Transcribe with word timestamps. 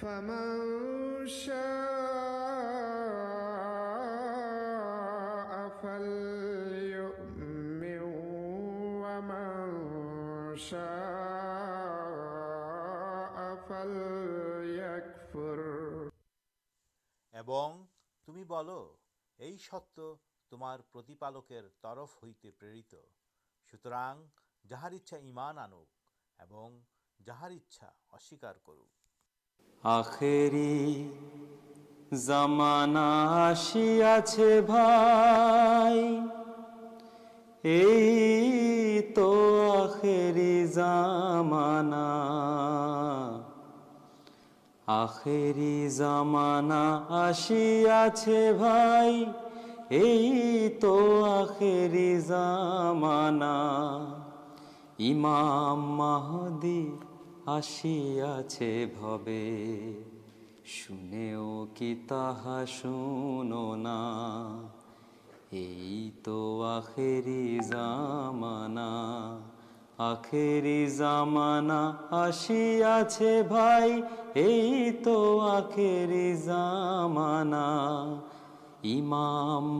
فمن 0.00 1.26
شاء 1.26 1.56
فليؤمن 5.82 8.02
ومن 9.02 10.56
شاء 10.58 10.86
فليكفر 13.68 15.60
এবং 17.34 17.86
তুমি 18.28 18.44
বলো 18.44 18.98
এই 19.38 19.58
সত্য 19.58 20.16
তোমার 20.52 20.78
প্রতিপালকের 20.92 21.64
তরফ 21.82 22.10
হইতে 22.22 22.48
প্রেরিত 22.60 22.94
সুতরাং 23.68 24.28
যাহার 24.64 24.92
ইচ্ছা 24.92 25.16
ঈমান 25.30 25.58
আনুক 25.58 25.88
এবং 26.38 26.82
যাহার 27.20 27.52
ইচ্ছা 27.52 27.92
অস্বীকার 28.10 28.58
করুক 28.68 28.99
آخری 29.83 31.09
زمانا 32.11 33.53
بھائی 34.65 36.19
ای 37.63 39.01
تو 39.15 39.31
آخری 39.71 40.65
زمانہ 40.65 42.05
آخری 44.87 45.89
زمانہ 45.89 46.83
آشیا 47.19 48.05
بھائی 48.57 49.23
ای 49.89 50.69
تو 50.81 50.97
آخری 51.25 52.19
زمانہ 52.19 53.53
امام 55.09 55.87
مہدی 55.97 56.81
منار 68.33 69.39
جامانا 70.97 71.81
آسیا 72.11 73.01
تو 75.03 75.41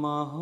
ماہ 0.01 0.35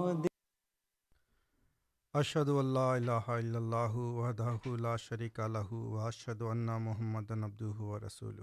اشد 2.13 2.49
اللہ 2.49 2.79
الہ 2.79 3.11
الا 3.11 3.57
اللہ 3.57 3.95
وحدہ 3.95 4.57
لا 4.65 4.95
شریک 4.95 5.39
لہ 5.39 5.73
واشد 5.73 6.41
ان 6.41 6.65
محمد 6.65 7.31
عبدہ 7.31 7.65
و 7.65 7.99
رسول 7.99 8.39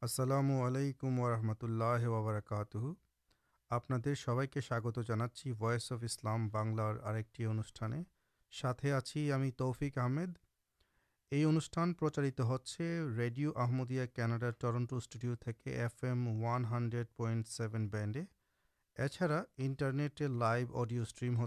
السلام 0.00 0.52
علیکم 0.52 1.20
ورحمۃ 1.20 1.54
اللہ 1.62 2.06
وبرکاتہ۔ 2.08 2.76
آپ 3.70 3.86
کے 4.52 4.60
ساگت 4.60 4.98
جاچی 5.08 5.52
وس 5.60 5.92
اف 5.92 6.02
اسلام 6.02 6.48
بنارے 6.48 8.02
ساتھ 8.52 8.86
آئی 8.86 9.50
توفک 9.50 9.98
آمد 9.98 10.38
یہ 11.32 11.44
انوشان 11.44 11.94
پرچارت 11.94 12.40
ہو 12.40 12.56
ریڈیو 13.16 13.52
آمدیا 13.54 14.06
کاناڈار 14.06 14.50
ٹرنٹو 14.50 14.96
اسٹوڈیو 14.96 15.34
تھے 15.34 15.52
F 15.64 16.04
M 16.04 16.42
one 16.44 16.64
hundred 16.64 17.06
point 17.16 17.48
seven 17.48 17.88
بینڈے 17.88 18.24
اچھا 18.94 19.44
انٹرنیٹ 19.56 20.22
لائیو 20.22 20.80
اڈیو 20.80 21.02
اسٹریم 21.02 21.36
ہو 21.36 21.46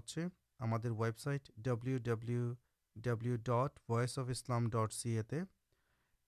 ہماربسائٹ 0.59 1.51
ڈبلیو 1.57 1.97
ڈبلیو 1.97 2.53
ڈبلیو 2.95 3.35
ڈٹ 3.35 3.79
ویس 3.89 4.17
اف 4.17 4.29
اسلام 4.29 4.69
ڈٹ 4.69 4.93
سی 4.93 5.19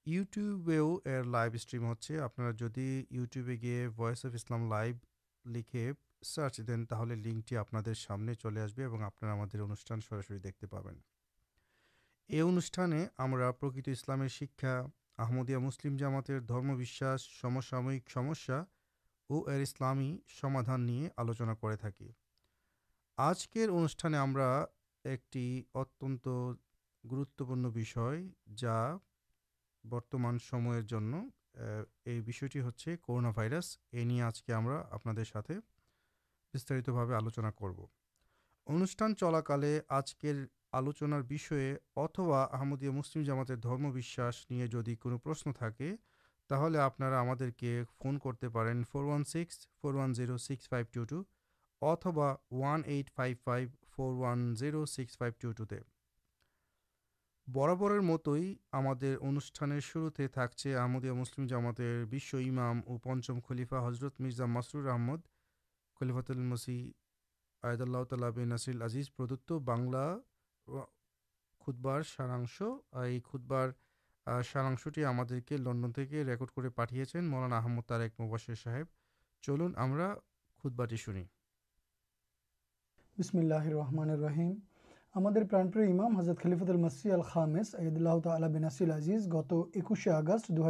ایوٹیوبر 0.06 1.24
لائ 1.24 1.50
اسٹریم 1.54 1.86
ہوا 1.86 2.52
جدیوبی 2.52 3.62
گیا 3.62 3.90
وس 3.98 4.26
اف 4.26 4.34
اسلام 4.34 4.70
لائیو 4.70 4.96
لکھے 5.46 5.92
سارچ 6.22 6.62
دین 6.68 6.86
تھی 6.86 7.16
لنکٹی 7.16 7.58
آپ 7.58 7.68
سامنے 7.98 8.34
چلے 8.34 8.62
آسبی 8.62 8.84
اور 8.84 9.00
آپ 9.00 9.26
ان 9.26 9.76
سراس 9.76 10.30
دکھتے 10.30 10.68
پینشانے 12.30 13.06
ہملام 13.20 14.28
شکا 14.28 14.86
آمدیا 15.18 15.60
مسلم 15.60 15.98
جامات 15.98 16.28
درمشکل 16.28 18.26
سمادان 20.42 20.82
نہیں 20.82 21.10
آلوچنا 21.18 21.56
کر 21.56 21.90
آجکر 23.22 23.70
انوشان 23.70 24.14
ایک 25.06 25.38
اتنت 25.76 26.28
گروتپان 27.12 27.66
یہ 32.06 33.10
ہونا 33.10 33.32
وائرس 33.38 33.78
یہ 33.92 34.04
نہیں 34.04 34.22
آج 34.22 34.44
کے 34.44 34.54
ہمیں 34.54 34.78
آلوچنا 37.16 37.52
کرو 37.52 37.86
انٹھان 38.68 39.16
چلاک 39.16 39.52
آج 39.88 40.16
کے 40.16 40.34
آلوچن 40.72 41.14
اتوا 41.96 42.48
ہمسلم 42.62 43.24
جماتے 43.24 43.56
درموش 43.56 44.20
پرشن 45.24 45.52
تھا 45.52 45.70
ہاں 46.50 46.70
آپ 46.78 47.02
کے 47.58 47.84
فون 47.98 48.20
کرتے 48.20 48.48
کران 48.54 49.24
six 49.24 49.68
four 49.82 49.94
one 49.94 50.14
zero 50.14 50.38
six 50.38 50.70
five 50.70 50.86
two 50.94 51.04
two 51.04 51.24
اتبا 51.82 52.36
one 52.52 52.82
eight 52.86 53.10
five 53.16 53.36
five 53.44 53.70
four 53.96 54.14
one 54.14 54.56
zero 54.56 54.86
six 54.86 55.18
five 55.18 55.52
two 55.52 55.52
two 55.52 55.76
برابر 57.48 58.00
مت 58.00 58.28
انٹھان 58.28 59.80
شروع 59.80 60.10
تھک 60.10 60.60
سے 60.60 60.76
آمدیہ 60.76 61.12
مسلم 61.12 61.46
جاماتم 61.46 62.60
اور 62.60 63.00
پنچم 63.00 63.40
خلیفہ 63.40 63.76
حضرت 63.88 64.22
مرزا 64.22 64.46
مسرور 64.46 64.86
احمد 64.86 65.28
خلیفاتل 65.96 66.38
مسی 66.38 66.92
آئے 67.64 67.78
اللہ 67.82 68.04
تعالی 68.04 68.46
نصیر 68.46 68.82
ازیز 68.82 69.16
پردت 69.16 69.52
بنلا 69.52 70.18
خود 71.58 71.86
سارا 72.18 73.06
یہ 73.06 73.20
کھتبار 73.20 73.70
ساراشٹی 74.44 75.42
کے 75.48 75.58
لنڈن 75.58 75.92
کے 75.92 76.24
ریکڈ 76.24 76.52
کر 76.56 76.70
پٹے 76.70 77.04
ہیں 77.16 77.22
مولانا 77.22 77.58
آمد 77.58 77.88
طارے 77.88 78.10
مبشر 78.20 78.56
صاحب 78.56 78.86
چلن 79.42 79.76
ہمٹی 79.78 80.96
شنی 80.96 81.24
বিসমিল্লাহ 83.19 83.65
রহমান 83.73 84.09
রহিম 84.19 84.55
আমাদের 85.15 85.43
প্রাণপ্রিয় 85.51 85.87
ইমাম 85.89 86.11
হজরত 86.19 86.37
খলিফতুল 86.43 86.79
মসি 86.85 87.07
আল 87.11 87.25
খামেস 87.31 87.69
আইদুল্লাহ 87.75 88.17
তালা 88.21 88.49
বিনাসিল 88.49 88.91
আজিজ 88.93 89.23
গত 89.29 89.51
একুশে 89.75 90.11
আগস্ট 90.13 90.47
দু 90.53 90.63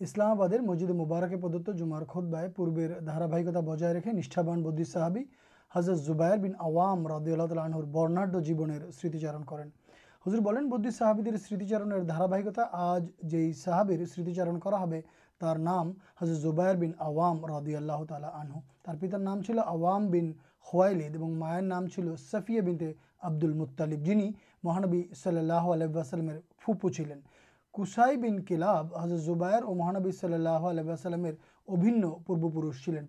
ইসলামাবাদের 0.00 0.60
মসজিদে 0.68 0.94
মুবারকে 1.00 1.36
প্রদত্ত 1.42 1.68
জুমার 1.80 2.04
খোদ্বায় 2.12 2.48
পূর্বের 2.56 2.90
ধারাবাহিকতা 3.04 3.60
বজায় 3.68 3.94
রেখে 3.96 4.10
নিষ্ঠাবান 4.12 4.58
বদ্দি 4.66 4.84
সাহাবি 4.92 5.22
হজরত 5.72 5.98
জুবায়ের 6.06 6.38
বিন 6.44 6.54
আওয়াম 6.66 6.98
রাদিউল্লাহ 7.06 7.48
তালাহুর 7.50 7.88
বর্ণাঢ্য 7.94 8.36
জীবনের 8.48 8.82
স্মৃতিচারণ 8.96 9.42
করেন 9.50 9.68
হুজুর 10.26 10.40
বলেন 10.40 10.64
বদ্দি 10.72 10.90
সাহাবিদের 10.98 11.36
স্মৃতিচারণের 11.44 12.02
ধারাবাহিকতা 12.06 12.64
আজ 12.84 13.04
যেই 13.24 13.50
সাহাবির 13.64 14.00
স্মৃতিচারণ 14.12 14.56
করা 14.64 14.78
হবে 14.82 14.98
তার 15.40 15.56
নাম 15.60 15.86
হজরত 16.18 16.38
জুবায়ের 16.44 16.76
বিন 16.82 16.92
আওয়াম 17.08 17.36
রাদিয়াল্লাহ 17.46 18.00
তালা 18.04 18.30
আনহু 18.40 18.58
তার 18.84 18.96
পিতার 19.00 19.22
নাম 19.28 19.38
ছিল 19.46 19.58
আওয়াম 19.68 20.02
বিন 20.14 20.26
حوائلید 20.67 21.15
مائر 21.15 21.61
نام 21.63 21.87
چل 21.87 22.15
سفیہ 22.21 22.61
بینتے 22.61 22.91
آبدول 23.19 23.53
متالیب 23.53 24.05
جن 24.05 24.21
مہانبی 24.63 25.01
صلی 25.15 25.37
اللہ 25.37 25.67
علیہ 25.73 26.39
فوپو 26.65 26.89
چلین 26.89 27.19
کُسائی 27.73 28.17
بن 28.17 28.41
کلاب 28.43 28.95
حضرت 28.95 29.19
زبائر 29.19 29.63
اور 29.63 29.75
مہانبی 29.75 30.11
صلی 30.11 30.33
اللہ 30.33 30.65
علیہ 30.69 31.31
پور 32.25 32.37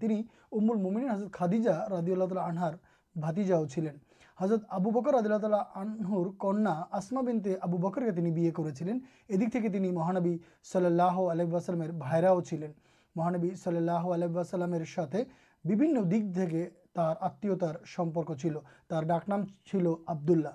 پلین 0.01 0.23
مومن 0.53 1.09
حضرت 1.11 1.33
خادیجہ 1.33 1.71
ردی 1.91 2.13
اللہ 2.13 2.25
تعالی 2.25 2.41
آنہار 2.41 2.75
باتیجاؤ 3.17 3.67
چلین 3.67 3.97
حضرت 4.39 4.65
آبو 4.71 4.91
بکر 4.91 5.15
ردی 5.15 5.27
اللہ 5.27 5.39
تعالی 5.39 5.63
آنہ 5.75 6.23
کننا 6.41 6.75
آسمین 6.91 7.41
تے 7.41 7.55
آبو 7.61 7.77
بکر 7.79 8.11
کے 8.11 8.31
ٹھن 8.73 8.99
ایس 9.29 9.75
مہانبی 9.93 10.37
صلی 10.73 10.87
اللہ 10.87 11.21
علیہ 11.31 11.91
بائراؤ 11.99 12.41
چلین 12.41 12.73
مہانبی 13.17 13.55
صلی 13.55 13.77
اللہ 13.77 14.13
علیہ 14.13 14.37
السلام 14.37 14.75
ساتھ 14.87 15.17
بھی 15.65 15.93
دکے 16.33 16.69
تر 16.97 17.13
آتار 17.21 17.75
سمپرک 17.87 18.37
چلتا 18.37 19.01
ڈاک 19.01 19.29
نام 19.29 19.45
چل 19.65 19.87
آبد 20.07 20.31
اللہ 20.31 20.55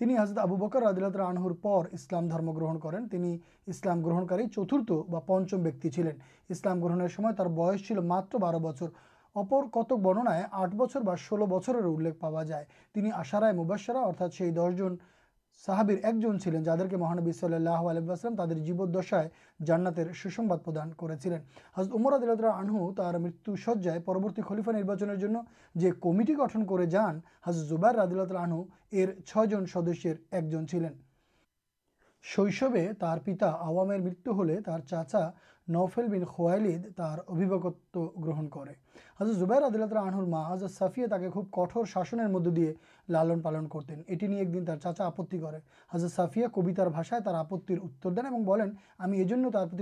حضرت 0.00 0.38
آب 0.38 0.50
بکر 0.58 0.82
عدلتر 0.82 1.20
کریں 2.82 3.00
اسلام 3.66 4.04
گرہنکی 4.04 4.48
چترت 4.48 4.90
اور 4.90 5.20
پچم 5.26 5.62
بیکین 5.62 6.08
اسلام 6.50 6.82
گرہن 6.84 7.08
سمایہ 7.08 7.48
بس 7.56 7.86
چل 7.88 7.98
ماتر 8.06 8.38
بارہ 8.38 8.58
بچر 8.62 8.86
اپک 9.36 9.92
برنائے 10.02 10.42
آٹھ 10.52 10.74
بچر 10.76 11.14
ثولہ 11.28 11.44
بچر 11.44 11.74
الے 11.76 12.12
پا 12.20 12.42
جائے 12.42 13.10
آشار 13.14 13.52
مبشرہ 13.52 13.98
ارتھا 13.98 14.28
سی 14.28 14.50
دس 14.50 14.76
جن 14.78 14.96
نو 15.68 16.30
مجائے 23.66 23.98
خلیفا 24.48 24.72
ناچنٹی 24.72 26.34
گٹن 26.34 26.66
کر 26.66 26.84
جان 26.84 27.20
زبیر 27.46 27.96
چھ 29.26 29.54
سد 29.72 29.88
ایک 29.88 30.54
شا 32.24 32.68
مار 32.68 34.80
چاچا 34.80 35.30
خوب 41.32 41.50
کٹور 41.52 41.84
شاشن 41.84 42.32
مد 42.32 42.56
دیا 42.56 42.72
لالن 43.08 43.40
پالن 43.40 43.68
کرتین 43.68 44.02
اٹی 44.08 44.34
ایک 44.34 44.54
دن 44.54 44.64
چاچا 44.82 45.06
آپت 45.06 45.34
کرفیہ 45.92 46.46
کبھیارپتر 46.54 47.74
اتر 47.82 48.10
دینا 48.10 48.64
ہمیں 49.04 49.18
یہ 49.18 49.24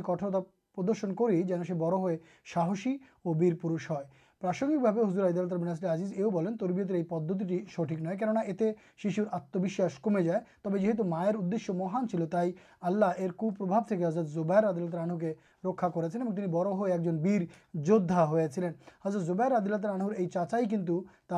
کٹورتا 0.02 0.40
پردرشن 0.74 1.14
کر 1.14 1.42
جان 1.42 1.64
سے 1.64 1.74
بڑھ 1.74 1.94
ہوئے 1.94 2.16
ساہسی 2.54 2.96
اور 3.22 3.34
بیر 3.34 3.54
پورش 3.62 3.90
ہو 3.90 3.96
پراسگ 4.42 4.86
عدالت 4.86 5.84
اعظ 5.84 6.12
یہ 6.12 6.54
تر 6.60 6.72
بر 6.72 7.02
پدتی 7.08 7.58
سٹک 7.68 8.00
نئے 8.00 8.16
کتے 8.16 8.70
شتمش 8.98 9.80
کمے 10.02 10.22
جائے 10.22 10.40
تب 10.62 10.76
جہت 10.76 11.00
مائر 11.06 11.34
ادیہ 11.34 11.72
مہان 11.72 12.08
چلو 12.08 12.26
تعلیح 12.26 12.86
ار 13.18 13.32
کباب 13.38 13.92
حضرت 14.04 14.28
زبیر 14.28 14.64
آدلت 14.64 14.94
رنو 14.94 15.18
کے 15.18 15.32
رقا 15.64 15.88
کر 15.88 16.04
ایک 16.04 17.04
جن 17.04 17.18
ویر 17.22 17.42
جودا 17.84 18.24
ہوزرت 18.24 19.20
زبر 19.20 19.56
عدلتح 19.56 20.08
یہ 20.18 20.28
چاچائی 20.28 20.66
کچھ 20.66 21.32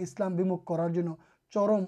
اسلامیمکھ 0.00 0.66
کرم 0.66 1.12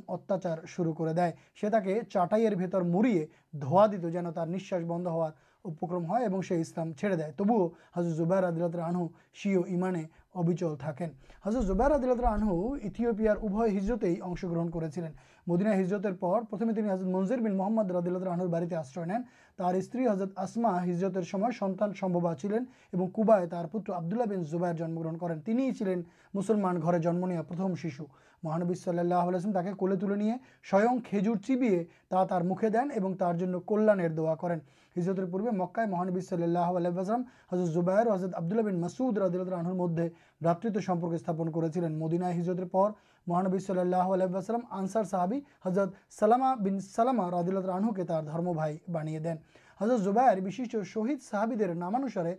اتیاچار 0.09 0.65
شروع 0.67 0.95
کر 0.95 2.03
چاٹائی 2.11 2.55
بھیتر 2.55 2.83
مڑی 2.87 3.25
دھواں 3.53 3.87
دینش 3.89 4.73
بند 4.87 5.07
ہار 5.07 5.31
اپکرم 5.65 6.05
ہے 6.15 6.55
اسلام 6.61 6.93
چھڑے 6.93 7.17
دے 7.17 7.31
تب 7.37 7.53
ہازو 7.97 8.11
زبیر 8.15 8.49
عدد 8.49 8.75
راہنو 8.75 9.07
سیوانے 9.43 10.05
ابچل 10.35 10.75
تھیں 10.77 11.07
ہزر 11.47 11.61
زبیر 11.61 11.95
عدلۃرانہ 11.95 12.51
ابی 13.09 13.29
ہزرتے 13.79 14.09
ہی 14.09 15.01
مدینہ 15.47 15.69
ہجرت 15.69 16.07
حضرت 16.07 17.03
منظر 17.03 17.39
بن 17.39 17.57
محمد 17.57 17.91
ردل 17.91 18.17
راہر 18.17 18.47
بڑی 18.47 18.75
آشر 18.75 19.07
نین 19.07 19.23
استری 19.59 20.07
حضرت 20.07 20.31
آسما 20.37 20.85
ہجرت 20.85 21.35
میں 21.35 21.51
سنان 21.59 21.95
سمبا 22.01 22.35
چلین 22.35 22.65
اور 22.93 23.09
کُبائیں 23.13 23.47
تر 23.47 23.67
پوتر 23.73 23.93
آبد 23.93 24.13
اللہ 24.13 24.25
بین 24.25 24.45
زبر 24.45 24.73
جنم 24.73 24.99
گرن 25.01 25.19
کریں 25.19 25.73
چلین 25.79 26.03
مسلمان 26.35 26.81
گھر 26.83 26.99
جنما 26.99 27.43
پرتم 27.43 27.75
شیشو 27.75 28.05
مہانبی 28.43 28.75
صلی 28.75 28.99
اللہ 28.99 29.29
علیہ 29.29 29.73
کل 29.79 29.99
تین 29.99 30.37
سوئم 30.71 30.99
تا 31.01 31.37
چیبے 31.43 31.83
مکھے 32.45 32.69
دین 32.69 33.59
کلر 33.67 34.09
دعا 34.09 34.35
کر 34.35 34.55
ہزت 34.97 35.21
پورے 35.31 35.51
مکائے 35.57 35.89
مہانبی 35.89 36.21
صلی 36.21 36.43
اللہ 36.43 36.77
علیہ 36.77 36.91
وسلم 36.91 37.23
حضر 37.53 37.65
زبر 37.73 38.13
حضرت 38.15 38.35
عبداللہ 38.35 38.63
بن 38.63 38.81
مسعود 38.81 39.19
رضی 39.19 39.39
اللہ 39.39 39.55
عنہ 39.55 39.73
مدد 39.75 40.01
بات 40.41 40.67
سمپک 40.87 41.17
ستھا 41.17 41.33
کر 41.33 41.89
مدینہ 41.91 42.33
ہزت 42.41 42.77
مہانبی 43.27 43.59
صلی 43.59 43.81
اللہ 43.81 44.13
علیہ 44.15 44.27
وسلم 44.27 44.61
آنسر 44.71 45.05
صحابی 45.05 45.41
حضرت 45.67 45.95
سلامہ 46.11 46.55
بن 46.61 46.81
سلامہ 46.81 47.29
رضی 47.31 47.57
اللہ 47.57 47.71
عنہ 47.71 47.91
کے 47.93 48.03
بانے 48.89 49.19
دین 49.19 49.37
حضرت 49.81 50.01
زبائر 50.01 50.41
بش 50.41 50.61
شہید 50.85 51.23
صحابیدے 51.23 51.67
نامانوسارے 51.75 52.35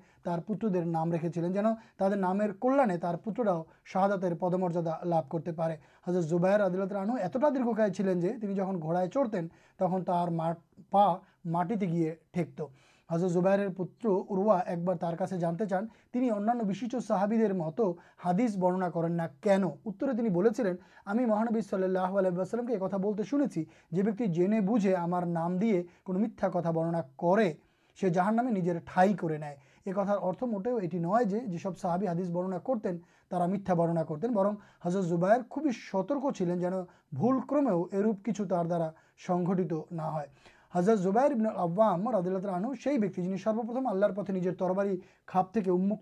پوتر 0.48 0.86
نام 0.88 1.14
رکھے 1.14 1.30
چلے 1.36 1.50
جن 1.54 1.66
تر 1.98 2.16
نام 2.18 2.42
کلے 2.62 2.98
پتراؤ 3.24 3.64
شہادات 3.86 4.40
پد 4.40 4.54
مراد 4.62 4.88
لابھ 5.06 5.30
کرتے 5.32 5.52
پہ 5.52 5.76
حضرت 6.08 6.24
زبح 6.26 6.54
آدالت 6.56 6.94
رنو 6.94 7.16
اتنا 7.24 7.50
دیر 7.50 7.66
گا 7.68 7.88
ٹرین 7.98 8.54
جو 8.56 8.72
گھڑائے 8.74 9.08
چڑھتین 9.14 9.48
تک 9.80 10.06
تر 10.08 10.30
پا 10.92 11.06
مٹی 11.54 11.82
گیے 11.84 12.16
ٹھیکت 12.34 12.62
حضر 13.12 13.28
زبر 13.28 13.68
پتر 13.70 14.10
اروا 14.30 14.60
ایکتے 14.60 15.68
چانتی 15.68 16.30
انشٹ 16.30 16.96
صحاب 17.08 17.34
حدیث 18.26 18.56
برننا 18.58 18.90
کریں 18.90 19.10
نہتر 19.10 20.72
ہمیں 21.08 21.26
مہانبی 21.26 21.62
صلی 21.62 21.84
اللہ 21.84 22.12
ولیبوسل 22.12 22.66
کے 22.68 22.74
ایک 22.74 22.84
بہت 22.84 23.22
شونے 23.26 23.64
جو 23.92 24.04
بیکری 24.04 24.28
جنے 24.34 24.60
بوجھے 24.62 24.96
ہمارے 24.96 25.82
کو 26.04 26.14
میتھا 26.14 26.48
کتا 26.50 26.72
برننا 26.72 27.02
کر 27.20 27.42
سکے 27.98 28.10
جہار 28.10 28.32
نامی 28.32 28.80
ٹھائی 28.86 29.14
کردار 29.14 30.06
ارتھ 30.22 30.44
موٹے 30.44 30.70
یہ 30.84 31.00
نو 31.00 31.58
سب 31.64 31.78
صحابی 31.78 32.08
حد 32.08 32.30
برننا 32.32 32.58
کرتین 32.58 32.98
برننا 33.32 34.04
کرتین 34.04 34.38
حضرت 34.84 35.06
زبائر 35.06 35.42
خوبی 35.50 35.70
سترک 35.72 36.36
چلین 36.38 36.60
جانکرمے 36.60 37.72
یہ 37.94 38.02
روپ 38.02 38.26
کچھارا 38.26 38.90
سنگت 39.28 39.92
نہ 39.92 40.02
ہو 40.02 40.20
حضر 40.74 40.96
زبائر 40.96 41.32
آوام 41.56 42.08
ردران 42.08 42.66
سروپرتم 43.38 43.88
پتیں 44.12 44.34
نجر 44.36 44.54
ترباری 44.60 44.96
کپت 45.26 45.58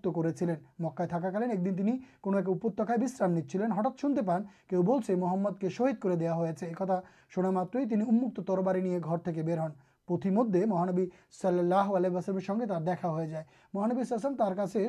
کرکائے 0.06 1.08
تھکاک 1.08 1.36
ایک 1.36 1.66
دن 1.66 1.98
کوترام 2.24 3.38
ہٹاط 3.80 4.02
شنتے 4.02 4.22
پان 4.22 4.44
کہ 4.68 4.78
وہ 4.78 5.00
محمد 5.18 5.60
کے 5.62 5.70
شہید 5.70 6.00
کر 6.00 6.16
دیا 6.16 6.36
ہوتے 6.36 6.66
ایک 6.66 6.82
تھا 6.86 7.00
میری 7.36 8.42
ترباری 8.48 8.98
گھر 9.04 9.32
کے 9.32 9.42
بر 9.42 9.58
ہن 9.58 9.72
پوتھی 10.10 10.30
مدد 10.32 10.56
مہانبی 10.68 11.06
صلاح 11.42 11.90
والم 11.90 12.20
سنگے 12.20 12.66
دیکھا 12.86 13.24
جائے 13.24 13.44
مہانبی 13.74 14.04
سسم 14.10 14.36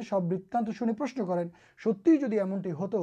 سب 0.09 0.33
وان 0.55 0.73
شنی 0.79 0.93
پرشن 0.99 1.27
کریں 1.27 1.45
ستھی 1.81 2.17
ایمنٹی 2.33 2.73
ہوت 2.73 2.95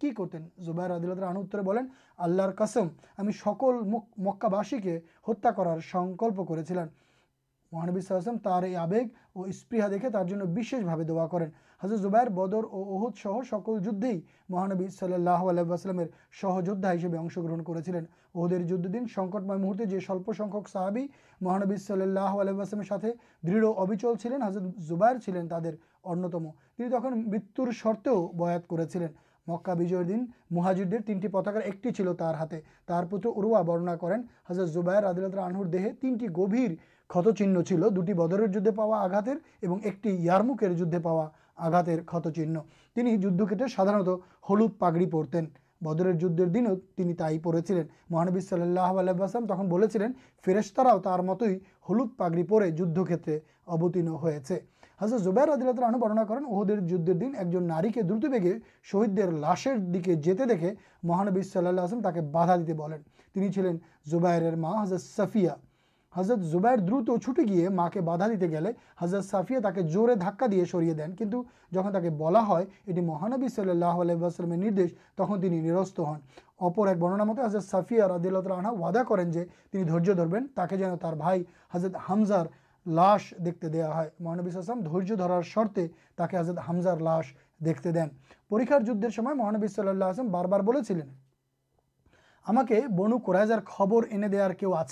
تھی 0.00 0.10
کہ 0.12 0.38
زبائر 0.60 0.90
آن 1.22 1.36
اتر 1.36 1.62
بولیں 1.62 1.82
اللہ 2.18 2.50
قسم 2.58 2.88
ہمیں 3.18 3.32
سکول 3.40 3.80
مک 3.86 4.18
مکابی 4.18 4.96
ہتھا 5.28 5.50
کرارکلپ 5.50 6.48
کر 6.48 6.62
مہانبیم 7.72 8.36
تر 8.44 8.66
یہ 8.66 8.76
آگ 8.76 8.92
اور 9.32 9.48
اسپیحا 9.48 9.88
دیکھے 9.88 10.08
ترشا 10.10 11.26
کریں 11.26 11.46
حضرت 11.82 12.00
زبائر 12.00 12.28
بدر 12.28 12.64
اور 12.64 12.86
اہد 12.86 13.18
سہ 13.18 13.40
سکول 13.50 13.80
جدھے 13.80 14.12
ہی 14.12 14.20
مہانبی 14.48 14.86
صلی 14.88 15.14
اللہ 15.14 15.44
علیہ 15.50 16.04
سہجودا 16.40 16.92
ہسے 16.92 17.16
اشگرہ 17.16 17.62
کردین 17.66 19.06
شکٹمے 19.14 19.84
یہ 19.90 19.98
سوپسک 20.06 20.68
صحابی 20.68 21.06
مہانبی 21.40 21.76
صلی 21.76 22.02
اللہ 22.02 22.40
علیہ 22.40 23.12
دڑھ 23.42 23.64
ابچل 23.76 24.14
چلین 24.22 24.42
حضرت 24.42 24.82
زبائر 24.82 25.18
چلین 25.26 25.48
ترتم 25.48 26.48
تین 26.76 26.90
تک 26.90 27.06
مت 27.06 27.60
شرتے 27.72 28.10
بیات 28.34 28.68
کرکن 28.68 30.24
مہاجر 30.50 31.00
تینٹی 31.06 31.28
پتاکار 31.28 31.60
ایک 31.60 31.86
چلتا 31.98 32.30
ہاتھے 32.30 32.60
تر 32.86 33.04
پوتر 33.10 33.28
اروا 33.28 33.60
برنا 33.62 33.94
کرین 33.96 34.22
حضرت 34.50 34.68
زبائر 34.68 35.04
آدل 35.04 35.72
دیہے 35.72 35.92
تینٹی 36.00 36.26
گبھی 36.26 36.66
خت 37.10 37.28
چ 37.36 37.42
دو 37.94 38.02
بدر 38.14 38.46
جا 38.48 38.70
آگاتر 38.94 39.36
ایک 39.62 40.06
یارمک 40.06 40.62
جدے 40.78 40.98
پایا 40.98 41.28
آگاتے 41.56 41.96
کھت 42.06 42.26
چیز 42.34 43.20
جدھ 43.22 43.42
کھیت 43.48 43.62
سادارت 43.76 44.08
ہلود 44.50 44.78
پاگڑی 44.78 45.06
پڑتین 45.10 45.44
بدر 45.82 46.12
جنوں 46.12 46.74
تا 47.18 47.28
پڑے 47.44 47.60
چلین 47.68 47.86
مہانبی 48.10 48.40
صلی 48.40 48.62
اللہ 48.62 48.98
علیہ 49.00 49.38
تخولی 49.48 49.86
فیرستاراؤ 50.44 51.22
مت 51.22 51.42
ہلو 51.90 52.06
پاگڑی 52.16 52.42
پڑے 52.50 52.70
جدکے 52.70 53.38
ابتر 53.66 54.08
ہوتے 54.08 54.58
حضر 55.00 55.18
زبائر 55.18 55.48
آدیلہ 55.48 56.22
کریں 56.28 56.44
اہدیر 56.46 56.80
جدر 56.88 57.14
دن 57.14 57.34
ایک 57.38 57.52
جن 57.52 57.66
ناری 57.68 57.92
کے 57.92 58.02
درت 58.02 58.22
پےگیے 58.22 58.54
شہید 58.92 59.18
لاشر 59.38 59.76
دیکھے 59.94 60.14
جتے 60.24 60.44
دیکھے 60.48 60.74
مہانبی 61.02 61.42
صلی 61.52 61.68
اللہ 61.68 61.94
بدھا 61.94 62.56
دیتے 62.56 62.72
بین 63.34 63.52
چلین 63.52 63.76
زوبیرر 64.10 64.56
ماں 64.56 64.82
حضرت 64.82 65.00
صفیہ 65.00 65.50
حضرت 66.16 66.40
زبائر 66.40 66.78
درت 66.78 67.10
چھٹی 67.24 67.42
گیا 67.48 67.70
معیے 67.70 68.00
بادا 68.00 68.28
دیتے 68.28 68.48
گیلے 68.50 68.70
حضرت 69.00 69.24
صفیہ 69.24 69.58
زور 69.92 70.08
دکا 70.16 70.46
دیا 70.52 70.64
سر 70.70 71.90
تک 71.92 72.06
بلا 72.18 72.42
مہانبی 73.00 73.48
صلی 73.48 73.70
اللہ 73.70 74.02
تخلیق 75.16 76.00
ہن۔ 76.00 76.20
اپنے 76.66 76.94
برنامت 76.94 77.38
مطلب 77.38 77.44
حضرت 77.44 77.64
وادا 78.78 79.02
کریں 79.08 79.30
جانت 80.76 81.04
حمزار 82.10 82.46
لاش 82.86 83.34
دکھتے 83.38 83.68
دیا 83.68 83.88
ہے۔ 83.96 84.08
مہانبلام 84.20 84.80
دریہ 84.80 85.40
شرطے 85.44 85.86
تاکے 86.16 86.38
حضرت 86.38 86.58
حمزار 86.68 86.98
لاش 86.98 87.34
دکھتے 87.66 87.92
دینار 87.92 88.80
جدر 88.80 89.10
سمجھ 89.10 89.26
میں 89.26 89.34
مہانبی 89.34 89.68
صلی 89.68 89.88
اللہ 89.88 90.20
بار 90.30 90.44
بارے 90.44 90.92
بنوک 92.98 93.30
رائے 93.30 93.46
خبر 93.66 94.02
اینے 94.10 94.28
کہ 94.58 94.66
وہ 94.66 94.76
آ 94.76 94.84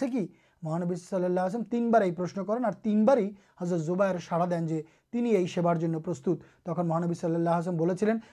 محانبی 0.66 0.94
صلی 0.94 1.24
اللہ 1.24 1.46
حسم 1.46 1.62
تین 1.70 1.90
بارے 1.90 2.10
پرشن 2.12 2.44
کر 2.44 2.70
تین 2.82 3.04
بار 3.04 3.18
حضرت 3.60 3.80
زبائر 3.80 4.18
سارا 4.28 4.44
دین 4.50 4.66
جو 4.66 5.46
سیبارست 5.46 6.28
تخ 6.64 6.78
مہانب 6.78 7.16
صلی 7.16 7.34
اللہ 7.34 7.58
حسم 7.58 7.76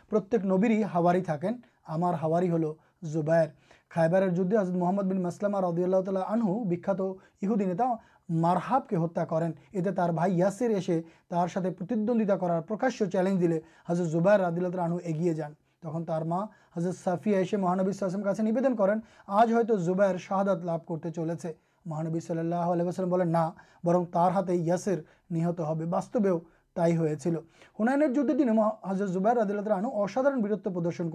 پرت 0.09 0.35
نبر 0.45 0.69
ہی 0.69 0.81
ہاوار 0.93 1.15
ہی 1.15 1.21
تھکن 1.23 1.55
ہمار 1.89 2.13
ہاوار 2.13 2.43
ہی 2.43 2.51
ہلو 2.51 2.73
زبر 3.03 3.45
خائبیرر 3.91 4.29
جدے 4.29 4.57
حضرت 4.57 4.75
محمد 4.75 5.03
بن 5.03 5.21
مسلم 5.21 5.55
اللہ 5.55 6.01
تعالہ 6.01 6.19
آنہوتین 6.27 7.81
مارحاب 8.29 8.87
کے 8.89 8.95
ہتا 8.95 9.25
کرسر 9.25 10.69
ایسے 10.69 11.01
کرارکاشیہ 11.31 13.05
چیلنج 13.05 13.41
دے 13.41 13.59
حضرت 13.89 14.07
زبیر 14.07 14.47
عدلۃ 14.47 14.65
اللہ 14.65 14.81
عنہ 14.81 14.95
اگی 15.05 15.33
جان 15.33 15.53
تک 15.81 16.07
تر 16.07 16.23
معذرت 16.23 16.95
صفیہ 16.95 17.35
ایسے 17.35 17.57
مہانبیم 17.57 18.23
کا 18.23 18.31
نو 18.39 18.75
کریں 18.75 18.95
آج 19.27 19.53
ہمر 19.53 20.17
شاہدات 20.17 20.63
لابھ 20.63 20.85
کرتے 20.87 21.11
چلے 21.11 21.33
سے 21.41 21.51
مہانبی 21.85 22.19
صلی 22.19 22.39
اللہ 22.39 22.71
علیہ 22.73 22.85
وسلم 22.85 23.09
بہ 23.09 23.49
برن 23.83 24.03
ہاتے 24.13 24.55
یسر 24.55 24.99
نہت 25.29 25.59
ہو 25.59 25.75
باستیوں 25.89 26.39
تھی 26.75 27.35
ہونے 27.79 28.07
جن 28.07 28.55
میں 28.55 28.69
حضرت 28.85 29.09
زبائرہ 29.09 29.73
آن 29.73 29.85
اساد 29.85 30.23
بیرت 30.43 30.63
پردرشن 30.63 31.09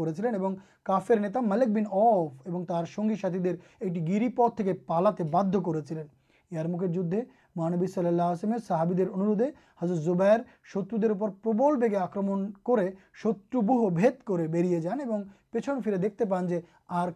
کرفر 0.85 1.21
نتا 1.21 1.41
مالک 1.41 1.69
بین 1.69 1.85
افرار 1.93 2.85
سنگی 2.95 3.17
ساتھ 3.17 3.37
در 3.45 3.55
ایک 3.81 4.09
گری 4.09 4.29
پدی 4.29 4.73
پالا 4.87 5.11
باد 5.31 5.57
کر 5.67 6.67
مکر 6.67 6.87
ج 6.87 6.99
مانبی 7.59 7.87
صلی 7.87 8.09
اللہ 8.09 8.23
آسم 8.35 8.57
صحابی 8.69 9.03
اندھے 9.05 9.51
حضرت 9.83 9.99
زبائر 10.01 10.41
شتر 10.73 11.13
پربل 11.15 11.83
ویگے 11.83 11.97
آکرمن 11.99 12.51
شتر 13.23 13.59
بہ 13.61 13.89
بد 13.91 14.23
کر 14.27 14.47
جان 14.81 15.01
اور 15.03 15.23
پیچھن 15.53 15.81
فرے 15.85 15.97
دیکھتے 15.97 16.25
پانچ 16.27 16.53
کار 16.89 17.09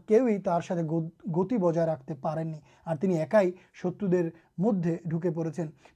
گتی 1.31 1.57
بجائے 1.59 1.87
رکھتے 1.87 2.15
پی 2.15 2.55
اور 2.87 2.97
ایک 3.11 3.35
شتر 3.75 4.29
مدد 4.59 4.87
ڈھکے 5.05 5.31
پڑے 5.31 5.51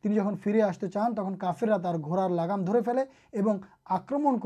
جن 0.05 0.35
فری 0.45 0.61
آستے 0.62 0.88
چان 0.88 1.15
تک 1.15 1.41
کافیرا 1.41 1.76
تر 1.76 1.99
گھڑار 2.00 2.31
لگام 2.33 2.65
دے 2.65 2.81
پیے 2.83 3.43
آکرمن 3.91 4.38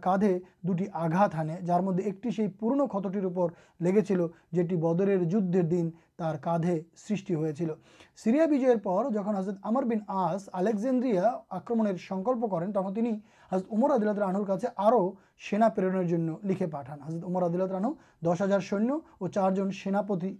کادھے 0.00 0.38
دونے 0.62 1.56
جار 1.62 1.80
مدد 1.80 2.00
ایک 2.00 2.26
پورنو 2.60 2.86
خطٹر 2.88 3.24
اوپر 3.24 3.52
لگے 3.80 4.02
چھٹی 4.02 4.76
بدر 4.78 5.16
جن 5.24 5.90
تر 6.18 6.36
کادھے 6.42 6.78
سیل 6.96 7.70
سریا 8.18 8.44
پر 8.84 9.10
جہاں 9.12 9.38
حضرت 9.38 9.56
عمر 9.62 9.82
بین 9.82 9.98
آس 10.08 10.48
آکزیندر 10.52 11.24
آکرم 11.50 11.82
سنکلپ 12.08 12.50
کریں 12.50 12.66
تک 12.72 12.94
تین 12.94 13.18
حضرت 13.52 13.72
امر 13.72 13.90
ردل 13.90 14.14
ترنور 14.14 14.46
کا 14.46 14.56
آؤ 14.76 15.10
سینا 15.50 15.68
پرنر 15.68 16.38
لکھے 16.44 16.66
پٹھان 16.66 17.02
حضرت 17.02 17.24
امر 17.24 17.42
ردل 17.42 17.92
دس 18.24 18.42
ہزار 18.42 18.60
سنیہ 18.60 18.92
اور 19.18 19.28
چارجن 19.28 19.70
سینپتی 19.82 20.34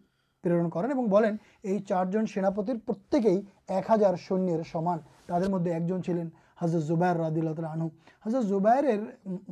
پرن 0.45 0.71
کریں 0.71 0.91
اور 0.91 1.07
بہت 1.07 1.89
چارجن 1.89 2.27
سینپتر 2.27 2.79
پرتکی 2.87 3.37
ایک 3.69 3.91
ہزار 3.91 4.15
سنر 4.29 4.63
سمان 4.73 4.99
تر 5.27 5.49
مدد 5.49 5.67
ایک 5.67 5.89
جن 5.89 6.03
چلین 6.03 6.29
حضرت 6.63 6.83
زبیر 6.83 7.17
ردولت 7.17 7.59
النہو 7.59 7.89
حضرت 8.27 8.47
زبیرر 8.47 9.05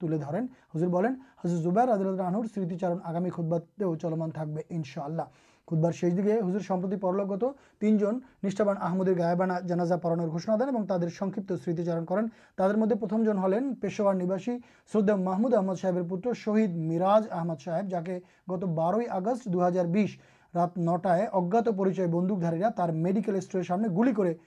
تلین 0.00 0.46
ہزر 0.74 0.86
بنانے 0.86 1.48
زبیر 1.48 1.88
اللہ 1.88 2.84
آگامی 3.04 3.30
خود 3.30 3.46
بارے 3.46 3.96
چلمان 4.02 4.30
تھکشا 4.30 5.04
اللہ 5.04 5.22
خود 5.66 5.94
شیش 5.94 6.16
دیکھے 6.16 6.40
ہُزر 6.40 6.58
سمپریتی 6.58 6.96
پرلوکت 6.96 7.44
تین 7.80 7.98
جن 7.98 8.18
نشابان 8.42 8.76
احمد 8.80 9.06
کے 9.06 9.14
گائےبانا 9.18 9.60
جانا 9.60 9.96
پڑانا 9.96 10.56
دین 10.56 10.86
ترک 10.86 11.12
سمتی 11.18 11.84
چار 11.84 12.04
کرین 12.08 12.26
تر 12.56 12.76
مدد 12.76 13.00
پرتھم 13.00 13.44
ہلین 13.44 13.74
پیشہ 13.74 14.02
نہیںباسی 14.02 14.58
سود 14.92 15.10
محمود 15.10 15.54
احمد 15.54 15.74
صاحب 15.80 15.94
پتر 16.10 16.32
شہید 16.34 16.76
میراز 16.76 17.26
آحمد 17.30 17.62
صاحب 17.64 17.90
جا 17.90 18.00
کے 18.00 18.18
گت 18.50 18.64
بار 18.64 18.94
آگست 19.10 19.44
دو 19.44 19.68
ہزار 19.68 19.84
بیس 19.84 20.10
رات 20.54 20.76
نٹائج 20.78 22.04
بندوکار 22.06 22.92
میڈکل 22.94 23.36
اسٹور 23.36 23.62
گلود 23.96 24.38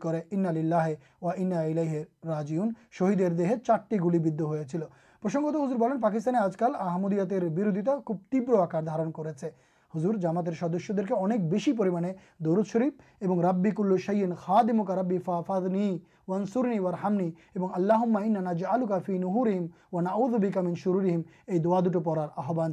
کر 0.00 0.14
اناہ 0.30 1.94
راجیون 2.26 2.72
شہید 2.98 3.42
چارٹی 3.66 3.96
گل 3.96 4.40
ہو 4.40 4.56
چلگت 4.62 5.56
ہزر 5.56 5.76
بولیں 5.76 6.00
پاکستان 6.02 6.36
آج 6.36 6.56
کل 6.56 6.74
آمدیت 6.78 7.32
خوب 8.06 8.16
تیوارن 8.30 9.10
کرزر 9.12 10.16
جامات 10.16 10.48
سدسیہ 10.60 11.02
کے 11.02 12.12
درد 12.44 12.66
شرف 12.66 13.22
اور 13.22 13.44
راب 13.44 13.66
خاد 14.36 14.70
مبادنی 14.70 15.96
حامنی 16.94 17.30
اللہ 17.56 18.04
ناج 18.38 18.64
کافی 18.88 19.18
نیم 19.18 19.66
واؤم 19.92 20.74
شروریم 20.74 21.20
یہ 21.48 21.58
دار 21.58 22.26
آحان 22.36 22.72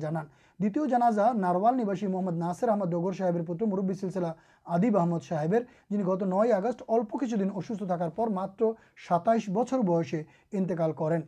دتیہ 0.64 0.98
ناروالوبی 1.38 2.08
محمد 2.08 2.38
ناصر 2.38 2.70
احمد 2.70 2.92
ڈگر 2.92 3.12
صاحب 3.12 3.38
پتر 3.48 3.66
مربی 3.66 3.94
سلسلہ 3.94 4.28
آدیب 4.66 4.98
احمد 4.98 5.24
صاحب 5.30 5.56
جن 5.90 6.02
گت 6.08 6.24
نو 6.24 6.40
آگست 6.54 6.84
اولپن 6.88 7.50
اسکار 7.56 8.10
پر 8.10 8.28
ماتر 8.28 8.72
سات 9.10 9.28
بچر 9.50 9.80
بسے 9.80 10.22
انتقال 10.52 10.92
کریں 10.92 11.20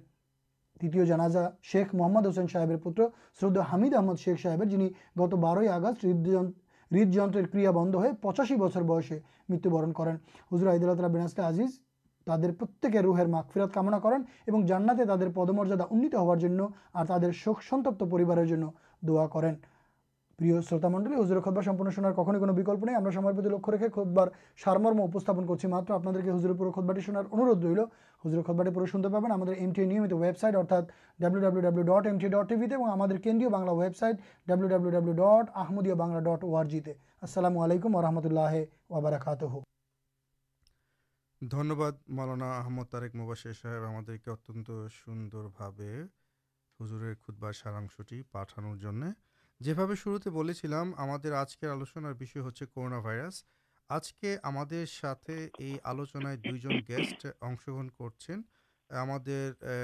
تیتا 0.82 1.48
شیخ 1.62 1.94
محمد 1.94 2.27
حسین 2.27 2.48
صاحب 2.48 2.72
پتر 2.84 3.08
شرد 3.42 3.58
حامید 3.72 3.96
احمد 3.96 4.20
شیخ 4.20 4.42
صاحب 4.44 4.63
جن 4.63 4.88
گت 5.20 5.34
بار 5.34 5.58
آگست 5.70 6.06
ہد 6.06 7.13
جا 7.13 7.72
بند 7.72 7.96
ہو 7.96 8.04
پچاسی 8.22 8.56
بچر 8.56 8.84
بسے 8.84 9.20
متیہ 9.50 9.72
برن 9.72 9.94
کریں 9.94 10.15
ہزرا 10.54 10.74
عید 10.74 10.84
الحاثہ 10.84 11.42
آزیز 11.42 11.80
تعداد 12.27 12.84
پروہر 12.84 13.25
مکفیرت 13.25 13.74
کمنا 13.74 14.00
کریں 14.00 14.18
اور 14.48 14.63
جانا 14.63 14.94
تر 14.98 15.30
پد 15.36 15.50
مردا 15.50 15.84
انیت 15.89 16.15
ہار 16.15 16.50
اور 16.94 17.06
تر 17.06 17.32
شوق 17.34 17.62
سنتار 17.63 18.06
দোয়া 19.04 19.25
করেন 19.28 19.56
প্রিয় 20.40 20.56
শ্রোতামণ্ডলী 20.68 21.16
হুজুরের 21.18 21.44
খোদবার 21.46 21.68
সম্পূর্ণ 21.70 21.90
শোনার 21.96 22.18
কখনোই 22.20 22.42
কোনো 22.44 22.54
বিকল্প 22.60 22.82
নেই 22.88 22.96
আমরা 22.96 23.12
সময়ের 23.18 23.36
প্রতি 23.38 23.50
লক্ষ্য 23.52 23.70
রেখে 23.72 23.88
খোদবার 23.96 24.28
সারমর্ম 24.60 25.00
উপস্থাপন 25.02 25.44
করছি 25.50 25.66
মাত্র 25.75 25.90
আপনাদেরকে 25.94 26.30
হুজুরের 26.36 26.58
পুরো 26.60 26.70
খোদবাটি 26.75 27.02
শোনার 27.08 27.25
অনুরোধ 27.34 27.60
রইল 27.62 27.82
হুজুরের 28.24 28.46
খোদবাটি 28.48 28.72
পুরো 28.75 28.86
শুনতে 28.94 29.10
পাবেন 29.14 29.32
আমাদের 29.38 29.56
এমটি 29.64 29.82
নিয়মিত 29.92 30.14
ওয়েবসাইট 30.16 30.54
অর্থাৎ 30.56 30.84
W 31.20 31.42
W 31.46 31.64
W 31.66 31.86
dot 31.92 32.04
MT 32.12 32.28
dot 32.30 32.46
টিভিতে 32.50 32.74
এবং 32.75 32.88
আমাদের 32.96 33.18
কেন্দ্রীয় 33.25 33.52
Bangla 33.56 33.72
website 33.74 34.16
W 34.48 34.70
W 34.74 34.92
W 34.96 35.16
dot 35.24 35.46
Ahmadiyya 35.62 35.98
Bangla 36.04 36.20
dot 36.28 36.42
ওআরজিতে 36.46 36.92
আসসালামু 37.24 37.58
আলাইকুম 37.66 37.92
ওরহমতুল্লাহ 37.96 38.54
ওবরাকাত 38.92 39.42
ধন্যবাদ 41.42 41.94
মালানা 42.18 42.48
আহমদ 42.62 42.88
তারেক 42.92 43.12
মুবাসির 43.20 43.56
সাহেব 43.62 43.84
আমাদেরকে 43.84 44.28
অত্যন্ত 44.32 44.68
সুন্দরভাবে 45.00 45.90
خوڑے 46.79 47.15
کھت 47.15 47.39
بار 47.39 47.53
سارا 47.53 47.79
پٹھانور 48.32 48.75
شروع 49.96 50.17
سے 50.53 50.67
ہمارے 51.00 51.32
آج 51.32 51.58
کے 51.58 51.67
آلوار 51.67 52.24
کرنا 52.65 52.98
وائرس 52.98 53.44
آج 53.89 54.13
کے 54.13 54.38
ہم 54.44 54.58
آلوچن 55.84 56.24
دو 56.24 56.55
جن 56.55 56.79
گیسٹ 56.89 57.25
اشگے 57.41 58.36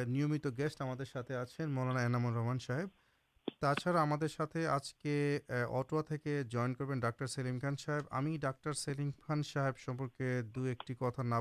نمت 0.08 0.48
گیسٹ 0.58 0.82
ہمارے 0.82 1.06
ساتھ 1.06 1.32
آپ 1.32 1.60
مولانا 1.60 2.06
انامور 2.06 2.34
رحمان 2.34 2.60
صاحب 2.60 4.04
ہمارے 4.04 4.28
ساتھ 4.28 4.58
آج 4.58 4.94
کے 4.94 5.40
اٹوا 5.50 6.02
کے 6.24 6.44
جائن 6.50 6.74
کربین 6.74 7.00
ڈاکٹر 7.00 7.28
سلیم 7.28 7.60
خان 7.60 7.76
صاحب 7.76 8.18
ہمیں 8.20 8.38
ڈاکٹر 8.38 8.74
سلیم 8.74 9.12
خان 9.22 9.44
صاحب 9.44 9.80
سمپرکے 9.80 10.42
دو 10.42 10.64
ایک 10.64 10.86
کتنا 10.86 11.24
نہ 11.24 11.36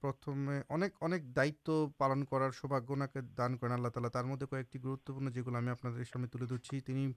پرت 0.00 0.28
میںنے 0.28 0.86
اک 1.00 1.22
دائ 1.36 1.50
پالن 1.98 2.24
کر 2.24 2.50
سوباگ 2.50 2.92
دان 3.38 3.56
کرال 3.58 3.86
کو 3.90 4.56
گروتوپن 4.74 5.32
جو 5.32 5.56
آپ 5.56 5.86
تلے 6.32 6.46
درچی 6.46 6.80
تین 6.80 7.12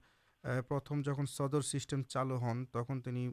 پرتھم 0.68 1.02
جہاں 1.02 1.24
سدر 1.26 1.60
سسٹم 1.60 2.02
چالو 2.02 2.38
ہن 2.38 2.64
تک 2.66 2.92
تین 3.04 3.32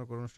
کرنا 0.07 0.29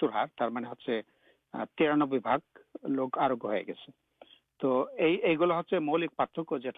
ہار 0.03 1.01
تیران 1.77 2.01
لوگ 2.83 3.17
آرگی 3.17 3.73
تو 4.59 4.87
یہ 4.99 5.37
گلا 5.37 5.79
مولی 5.79 6.07
پارتک 6.07 6.53
جو 6.61 6.71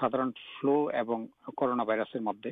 سادار 0.00 0.20
کرنا 1.56 1.82
وائرس 1.82 2.14
مدد 2.14 2.46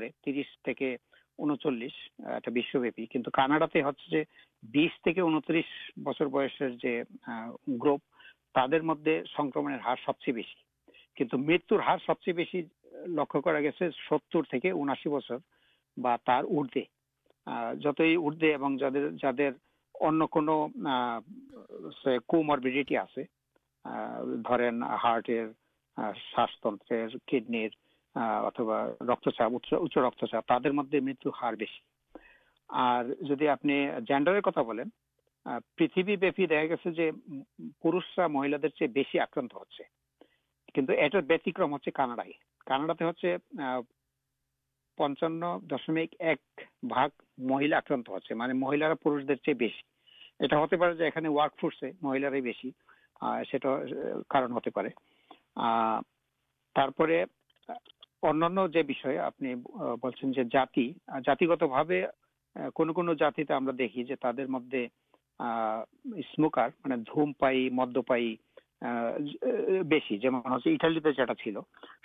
مت 1.40 1.66
لو 20.36 20.66
مرڈیٹی 22.42 22.96
آٹر 22.96 25.46
شاشت 26.16 26.66
کڈن 27.26 27.66
رکچا 28.16 29.30
مدد 30.68 30.94
پچانو 44.98 45.58
دسمک 45.60 46.14
ایک 46.18 46.60
مہلا 47.38 47.76
آکران 47.76 48.02
چیز 48.04 49.72
فورس 51.50 51.82
مہیل 52.02 52.24
انیگ 58.22 58.74
جاتی 63.14 63.44
دیکھیے 63.78 64.14
تعداد 64.14 64.48
مد 64.48 64.74
پائی 68.06 68.36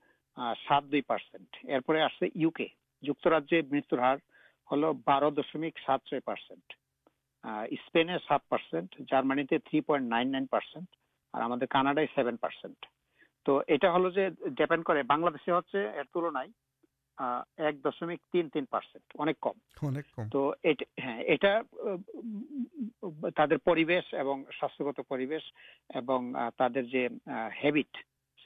سات 0.67 0.83
دوسرے 0.91 3.61
مرتر 3.71 3.97
ہار 3.97 4.17
ہل 4.69 4.83
بار 5.05 5.31
دسمک 5.31 5.79
سات 5.85 6.05
چھ 6.05 6.13
اسپین 7.71 8.09
سات 8.27 8.49
percent 8.49 8.95
Germany 9.11 9.43
three 9.43 9.81
point 9.81 10.09
nine 10.09 10.45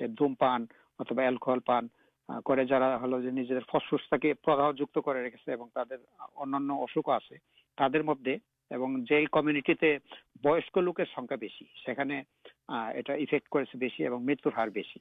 دوم 0.08 0.36
پانب 0.36 0.68
پانے 1.66 1.84
انسک 3.26 3.76
آدھے 7.80 8.02
مدد 8.02 8.28
لوکر 10.76 11.04
بس 12.70 14.02
مت 14.02 14.48
ہار 14.58 14.68
بس 14.68 14.98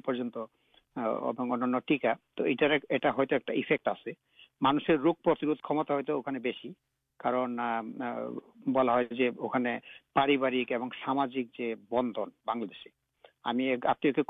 ٹیکا 1.86 2.12
تو 2.36 2.44
مانسر 4.60 4.96
روپ 4.96 5.22
پرکن 5.22 5.54
سامکنگ 11.04 12.64
مرتر 13.44 14.20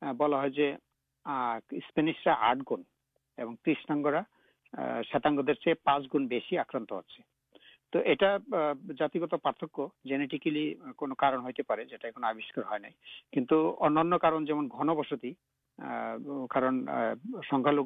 بلا 0.00 0.42
اسپینش 1.70 2.28
گنج 2.66 2.82
کنگ 3.88 4.06
را 4.06 4.20
شتا 5.02 5.28
چاہیے 5.54 5.74
پانچ 5.74 6.06
گنسی 6.14 6.58
آکران 6.58 6.84
توانسط 7.92 8.42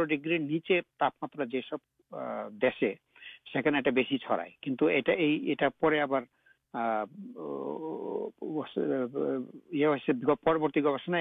ڈیگری 0.03 0.37
چڑھائے 4.17 4.51
پروتی 10.43 10.83
گوشن 10.83 11.15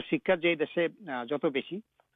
سکا 0.00 0.34
جیسے 0.34 0.86
جتنی 1.28 1.80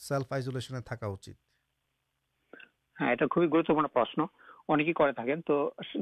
সেলফ 0.00 0.28
আইসোলেশনে 0.32 0.80
থাকা 0.90 1.06
উচিত 1.08 1.36
হ্যাঁ 2.96 3.12
এটা 3.12 3.26
খুবই 3.26 3.48
গুরুত্বপূর্ণ 3.48 3.88
প্রশ্ন 3.88 4.18
অনেকেই 4.68 4.98
করে 5.00 5.12
থাকেন 5.12 5.38
তো 5.48 5.56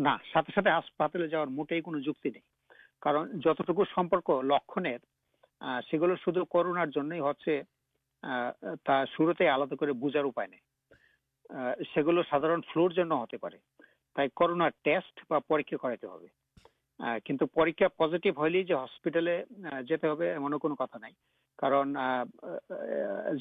না 0.06 0.14
সাথে 0.32 0.50
সাথে 0.56 0.70
হাসপাতালে 0.70 1.26
যাওয়ার 1.28 1.54
মোটেই 1.58 1.82
কোনো 1.82 1.98
যুক্তি 2.00 2.28
নেই 2.30 2.44
কারণ 3.02 3.24
যতটুকু 3.44 3.82
সম্পর্ক 3.96 4.28
লক্ষণের 4.52 5.00
সেগুলো 5.88 6.14
শুধু 6.24 6.40
করোনার 6.54 6.90
জন্যই 6.90 7.26
হচ্ছে 7.26 7.52
তা 8.86 8.96
শুরুতে 9.14 9.44
আলাদা 9.48 9.76
করে 9.76 9.92
বোঝার 10.02 10.30
উপায় 10.30 10.50
নেই 10.52 10.62
সেগুলো 11.92 12.20
সাধারণ 12.30 12.60
ফ্লুর 12.68 12.92
জন্য 12.98 13.12
হতে 13.14 13.36
পারে 13.38 13.58
তাই 14.16 14.28
করোনার 14.36 14.72
টেস্ট 14.84 15.14
বা 15.30 15.38
পরীক্ষা 15.50 15.78
করাতে 15.78 16.06
হবে 16.06 16.28
কিন্তু 17.26 17.44
পরীক্ষা 17.58 17.88
পজিটিভ 17.98 18.32
হলেই 18.38 18.64
যে 18.64 18.74
হসপিটালে 18.74 19.34
যেতে 19.84 20.06
হবে 20.08 20.26
এমনও 20.30 20.58
কোনো 20.58 20.74
কথা 20.82 20.98
নাই 20.98 21.14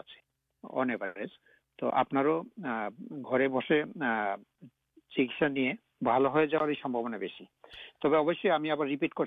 جا 6.46 6.58
رہا 6.58 7.16
بےشی 7.16 8.48
ہمیں 8.50 8.70
ریپیٹ 8.84 9.14
کر 9.14 9.26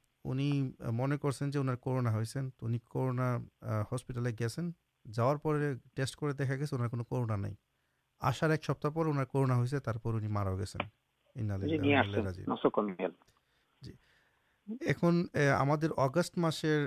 من 0.25 1.17
کرساسا 1.17 2.47
ہسپتال 3.91 4.27
گیا 4.27 4.47
گیا 4.47 6.89
کرنا 6.89 7.47
آسار 8.21 8.49
ایک 8.49 8.65
سپتہ 8.65 8.87
پرنا 8.87 9.23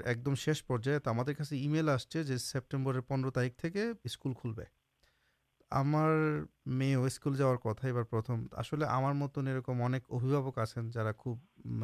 ایک 0.04 0.26
دم 0.26 0.34
شیش 0.34 0.66
پر 0.66 0.78
پندرہ 3.00 3.30
تاریخ 3.30 3.52
جا 7.36 7.54
کر 7.54 7.56
کتائی 7.56 8.02
پر 8.02 8.20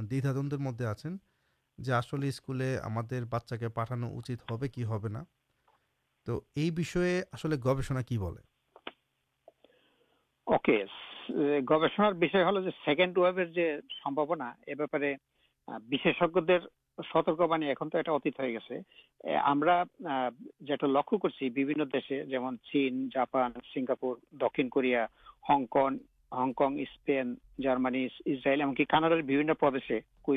دی 0.03 0.29
آدر 0.29 0.57
مدد 0.57 0.83
آپ 0.83 0.99
لکھ 1.87 3.57
کرپان 3.59 3.93
سنیا 23.75 25.05
ہن 25.49 25.65
ہنک 26.33 26.63
اسپین 26.63 27.35
جارمانی 27.63 28.07
ش 30.27 30.31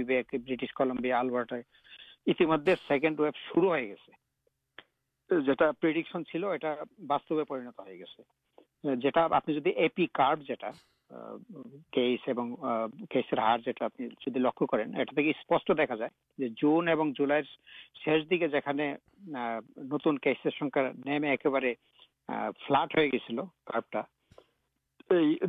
نت 23.32 24.06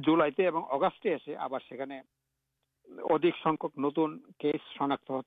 گلائی 0.07 0.47
اگست 0.47 1.07
ادھک 2.89 3.79
نت 3.79 3.99
سناک 4.79 5.11
ہوا 5.11 5.21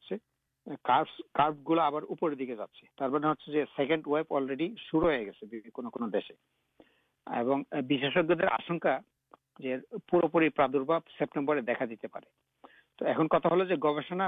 پور 10.07 10.23
پوری 10.23 10.49
تو 12.99 13.05
گوشنا 13.77 14.27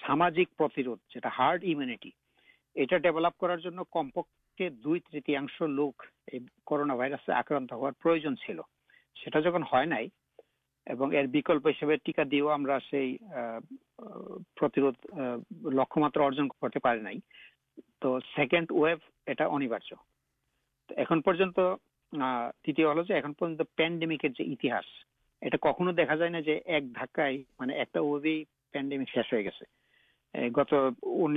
سامجکارٹی 0.00 0.82
ڈیبلپ 2.98 3.38
کرتی 3.38 5.36
لوگ 5.66 5.92
کرنا 6.66 6.94
آکران 7.28 7.66
پینڈا 9.16 9.40
جائے 26.40 26.58
ایک 26.64 26.84
دکا 26.92 27.24
ایک 27.24 27.96
پینڈیمک 28.72 29.08
شیش 29.08 29.32
ہو 29.32 29.38
گی 29.38 30.48
گت 30.48 30.74
ان 31.02 31.36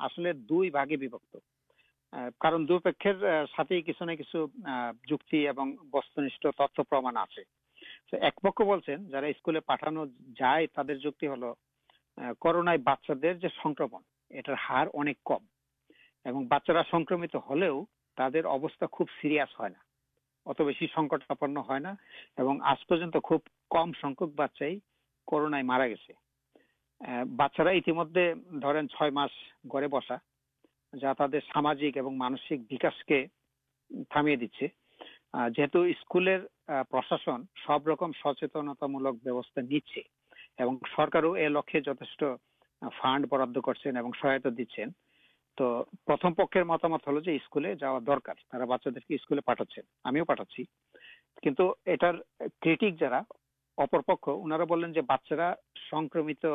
ہارک 0.00 0.36
کمچارا 16.24 16.82
سنکمت 16.90 17.36
سریاس 19.22 19.60
ہونا 19.60 19.78
ات 20.46 20.60
بچی 20.60 20.86
سنکٹاپن 20.94 21.56
ہوا 21.56 21.78
آج 22.62 22.86
پنج 22.86 23.16
کم 23.70 23.92
سنچائی 24.00 24.78
کرون 25.28 25.54
مارا 25.66 25.86
گیس 25.86 26.10
بچارا 27.00 27.70
مجھے 27.88 28.32
مس 29.10 29.30
گڑے 29.74 29.86
سامان 29.88 30.08
کر 43.60 43.74
سہا 43.74 44.38
دی 44.48 44.64
مت 46.62 46.84
مت 46.84 47.08
ہلو 47.08 47.20
درکار 48.00 48.34
جاپک 54.94 55.28
انکرمت 55.92 56.46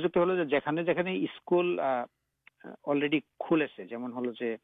جلدی 2.86 3.20
کھلے 3.40 3.66
سے 3.66 3.84
جلدی 3.84 4.54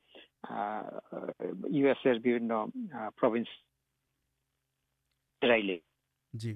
جی۔ 6.32 6.54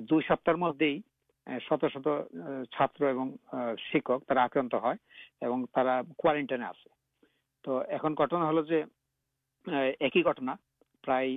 دو 0.00 0.20
سپتر 0.20 0.54
مدد 0.54 0.82
شروع 1.92 3.28
شکا 3.76 4.34
آکرانٹائٹ 4.36 4.98
ایک 10.00 10.16
ہی 10.16 10.22
گٹنا 10.24 10.54
پرائ 11.02 11.36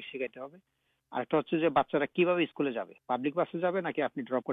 پابلک 3.08 3.36
بس 3.36 3.56
ڈرپ 4.18 4.46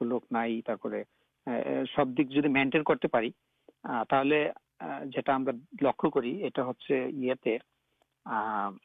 لوک 0.00 0.24
نئی 0.30 0.60
سب 1.96 2.16
دیکھ 2.16 2.46
مینٹین 2.48 2.82
لکھا 5.80 6.08
ہوں 8.26 8.76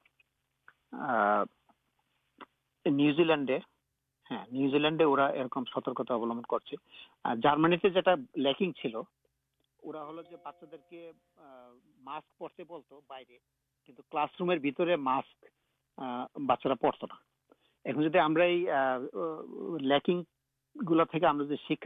شکا 0.93 1.43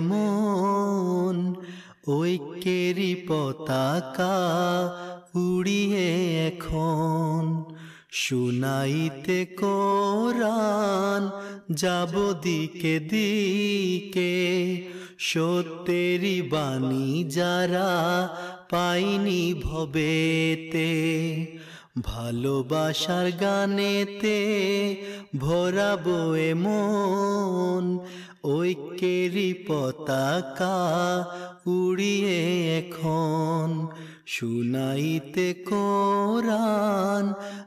من 0.00 1.52
یری 2.66 3.14
پتاک 3.14 4.20
اڑیے 5.34 6.50
سنائی 8.12 9.08
جب 11.68 12.16
دیکھ 12.44 12.86
کے 14.14 14.32
ستیری 15.18 16.42
بانی 16.42 17.24
جرا 17.30 18.26
پائنی 18.70 19.54
بھوت 19.54 20.76
گانے 23.40 24.04
ترابے 24.22 26.54
مون 26.54 27.98
یری 28.44 29.52
پتاک 29.52 30.62
اڑیے 31.66 32.80
کن 32.90 33.86
سنائی 34.26 35.18
کو 35.64 36.40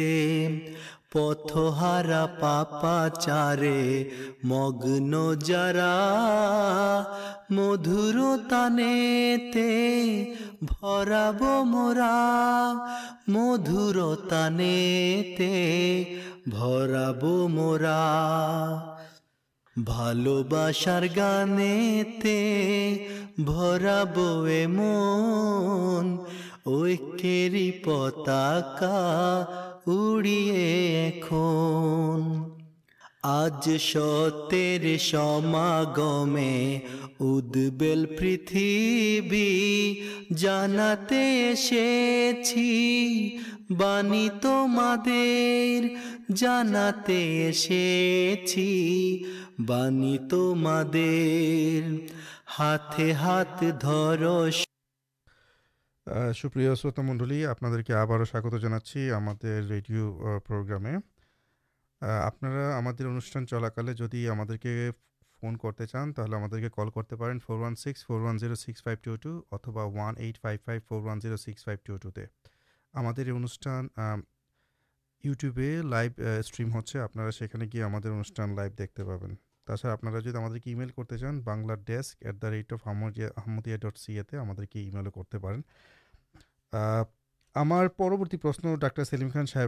پت 1.14 1.52
ہارا 1.76 2.24
پا 2.40 2.62
پارے 2.72 4.04
مگن 4.42 5.14
جرا 5.44 5.94
مدور 7.50 8.18
تے 9.52 9.64
براب 10.62 11.42
مرا 11.66 12.12
مدور 13.28 13.96
مرا 17.50 17.98
بال 19.76 20.28
بار 20.50 21.06
گانے 21.16 22.02
تے 22.22 22.38
براب 23.38 24.18
ای 24.46 24.64
من 24.68 26.16
اکری 26.66 27.70
پتاک 27.84 28.82
آج 33.22 33.76
ستےل 33.76 34.96
پاناتے 40.38 41.52
بانی 43.70 44.28
تو 44.42 44.66
مادھی 44.66 45.80
بانی 49.58 50.18
تو 50.30 50.54
مدیر 50.54 52.12
ہاتھ 52.58 53.00
ہاتھ 53.00 53.64
در 53.82 54.24
سوپری 56.06 56.74
شروط 56.74 56.98
منڈلی 56.98 57.46
آپ 57.46 57.58
سواگت 57.60 58.62
جاچی 58.62 59.10
ہم 59.10 59.28
آپ 59.28 59.46
ان 62.98 63.46
چلاکی 63.46 64.90
فون 65.40 65.56
کرتے 65.56 65.86
چان 65.86 66.12
تعلیم 66.12 66.68
کل 66.68 66.90
کرتے 66.90 67.16
pain 67.16 67.38
four 67.38 67.58
one 67.58 67.74
six 67.74 68.06
four 68.06 68.20
one 68.20 68.38
zero 68.38 68.54
six 68.54 68.82
five 68.82 68.98
two 69.02 69.16
two 69.16 69.42
اتوا 69.50 69.84
one 69.84 70.38
five 70.42 70.58
five 70.64 70.80
four 70.88 71.00
one 71.00 71.36
six 71.36 71.64
five 71.64 71.78
two 71.84 71.96
ٹوتے 71.96 72.24
ہمارے 72.94 73.30
انوشٹان 73.30 73.88
یوٹیوب 75.24 75.58
لائو 75.84 76.10
اسٹریم 76.38 76.72
ہوا 76.72 77.30
سننے 77.30 77.66
گی 77.72 77.82
ہم 77.82 77.94
انٹھان 77.94 78.56
لائو 78.56 78.70
دکھتے 78.70 79.04
پ 79.04 79.49
اچھا 79.72 79.92
آپ 79.92 80.00
کے 80.00 80.70
ایم 80.70 80.88
کرتے 80.96 81.18
چانس 81.18 82.16
ایٹ 82.20 82.42
دا 82.42 82.50
ریٹ 82.50 82.72
افیا 82.72 83.76
ڈٹ 83.76 83.98
سی 83.98 84.18
ایم 84.18 84.64
کے 84.70 84.80
ایمل 84.80 85.10
کرتے 85.10 85.38
پہ 85.38 85.46
ہمارتی 87.56 88.36
پرشن 88.36 88.74
ڈاکٹر 88.74 89.04
سل 89.04 89.46
سا 89.46 89.66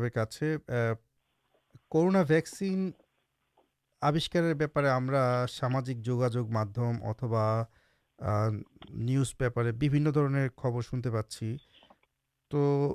کرونا 1.90 2.22
ویکسین 2.28 2.90
آوشکار 4.00 4.54
بےپارے 4.54 4.88
ہم 4.88 5.10
سامک 5.48 5.86
جگاجوگ 5.86 6.46
اتبا 7.02 7.62
نیوز 8.90 9.36
پیپارن 9.36 10.48
خبر 10.56 10.80
شنتے 10.82 11.10
پاس 11.10 11.42
تو 12.48 12.94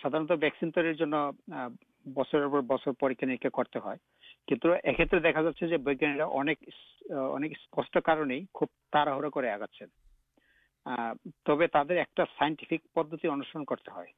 সাধারণত 0.00 0.32
ভ্যাকসিন 0.40 0.70
তৈরির 0.70 0.96
জন্য 0.96 1.16
বছরের 2.16 2.48
পর 2.48 2.60
বছর 2.62 2.92
পরীক্ষা 3.00 3.26
নিরীক্ষা 3.26 3.56
করতে 3.58 3.78
হয় 3.78 3.98
কিন্তু 4.48 4.66
এক্ষেত্রে 4.84 5.20
দেখা 5.20 5.42
যাচ্ছে 5.42 5.64
যে 5.68 5.76
বৈজ্ঞানিকরা 5.78 6.26
অনেক 6.32 6.58
অনেক 7.36 7.50
স্পষ্ট 7.64 7.94
কারণেই 8.04 8.42
খুব 8.54 8.68
তাড়াহুড়ো 8.92 9.30
করে 9.30 9.48
আগাচ্ছেন 9.50 9.88
তবে 11.44 11.64
তাদের 11.68 11.96
একটা 11.96 12.22
সাইন্টিফিক 12.38 12.82
পদ্ধতি 12.94 13.26
অনুসরণ 13.28 13.64
করতে 13.64 13.90
হয় 13.90 14.10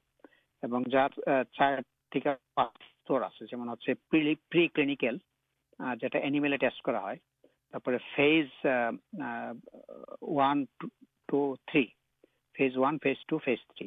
এবং 0.63 0.81
যার 0.89 1.13
চার 1.53 1.75
থেকে 2.13 2.31
পাঁচ 2.55 2.75
আছে 3.23 3.43
যেমন 3.51 3.67
হচ্ছে 3.69 3.91
প্রি 4.51 4.63
ক্লিনিক্যাল 4.69 5.17
যেটা 6.01 6.19
অ্যানিমেলে 6.21 6.59
টেস্ট 6.59 6.81
করা 6.83 7.01
হয় 7.01 7.19
তারপরে 7.73 7.99
phase 8.15 8.49
one 10.29 10.59
two 11.29 11.41
three 11.67 11.85
phase 12.55 12.73
one 12.79 12.95
phase 12.99 13.19
two 13.29 13.39
phase 13.39 13.61
three 13.77 13.87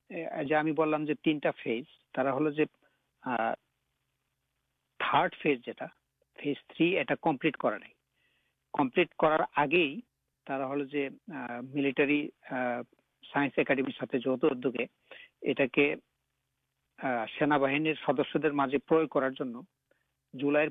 سینا 17.39 17.57
باہن 17.57 17.85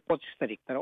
پچیس 0.07 0.39
تاریخ 0.39 0.59
پہ 0.67 0.75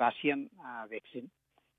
راشن 0.00 0.44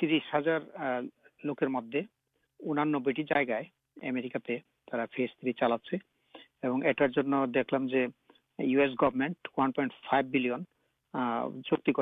ترس 0.00 0.22
ہزار 0.34 0.60
لوکر 1.44 1.66
مدد 1.66 1.96
انگائیں 2.60 3.64
فیز 5.12 5.30
تھری 5.40 5.52
چلا 5.52 5.76
جن 7.06 7.34
دیکھ 7.54 7.74
لو 7.74 7.86
ایس 8.58 8.90
گورمنٹ 9.02 9.48
فائیو 10.10 10.56
چکتی 11.14 11.92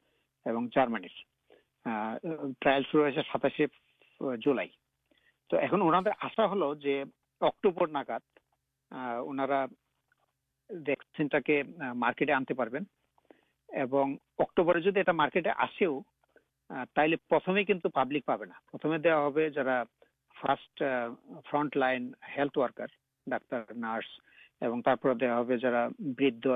پابلک 17.93 18.26
پہنا 18.26 19.84
فارسٹ 20.41 20.84
فرنٹ 21.52 21.78
لائن 21.78 22.12
بردو 25.98 26.56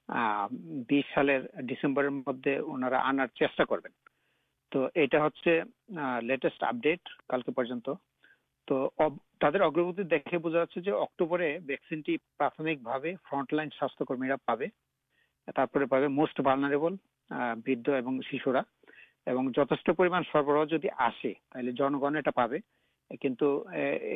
اب 0.10 0.52
دس 0.90 1.06
سال 1.14 1.30
ڈسمبر 1.64 2.10
مدد 2.10 2.48
آنار 2.94 3.28
چاہتا 3.36 3.64
ہاں 5.16 6.20
ڈیٹ 6.74 7.10
پر 7.56 7.66
پہ 9.42 9.58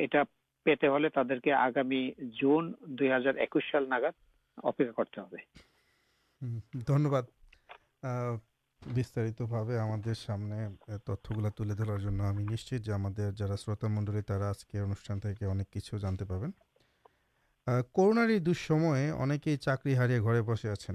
یہ 0.00 0.22
پیتے 0.64 0.88
ایک 3.36 3.56
ہم 8.86 10.12
سامنے 10.16 10.66
تتگل 11.04 11.48
تلار 11.50 11.98
جو 11.98 12.94
ہمارے 12.94 13.30
جارا 13.36 13.56
شروط 13.56 13.84
منڈل 13.84 14.20
ترا 14.22 14.48
آج 14.48 14.64
کے 14.64 14.78
انوشان 14.78 15.20
تھی 15.20 15.44
اکچھو 15.44 15.98
جانتے 15.98 16.24
پہ 16.24 16.34
کرنارے 17.94 18.38
دوسمے 18.38 19.10
اکیل 19.10 19.56
چاکر 19.56 19.94
ہارے 19.96 20.20
گھر 20.20 20.42
بسے 20.42 20.68
آپ 20.68 20.90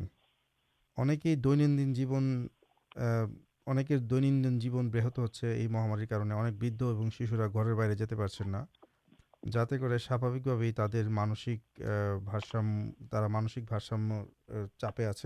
اِن 0.97 1.77
دین 1.77 1.93
جیون 1.93 2.47
اکر 3.67 3.97
دن 3.97 4.59
جیون 4.59 4.89
بہت 4.91 5.19
ہچ 5.19 5.43
مہامار 5.69 6.05
شورا 7.19 7.47
گھر 7.47 7.73
باہر 7.73 7.93
جاتے 7.93 8.15
پر 8.15 8.27
جاتے 9.51 9.77
کر 9.77 9.97
ساوک 9.97 10.47
تر 10.75 11.07
مانسکارسام 11.09 12.67
مانسکارسام 13.27 14.11
چپے 14.77 15.05
آپ 15.05 15.25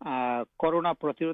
کرنا 0.00 0.92
سٹک 0.92 1.12
تھی 1.12 1.26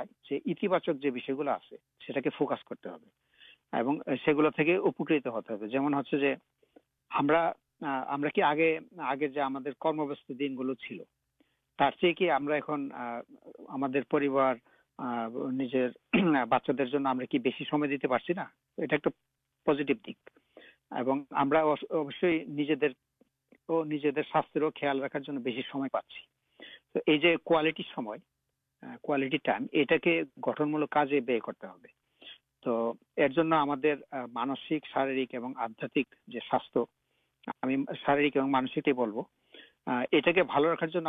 فوکاس 2.30 2.64
ہوتے 5.26 5.66
جی 5.66 6.26
ہم 7.10 7.26
یہ 11.80 12.12
ٹائم 29.44 29.66
یہ 29.72 30.22
گھٹن 30.46 30.70
ملک 30.72 30.98
تو 32.62 32.92
مانسک 34.32 34.86
شارک 34.86 35.34
اور 35.34 35.52
آدھات 35.56 35.98
اور 38.36 38.46
مانسکی 38.46 38.92
بولو 38.92 39.22
منچک 39.88 40.38
خراب 40.48 40.94
نہ 40.94 41.08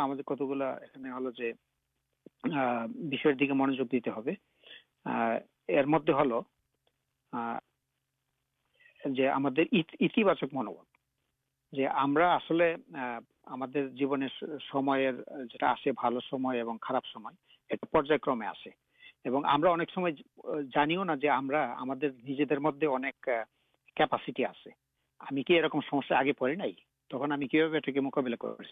آگے 26.14 26.32
پڑی 26.32 26.54
نئی 26.54 26.72
تو 27.10 28.00
مقابلہ 28.00 28.36
کر 28.36 28.62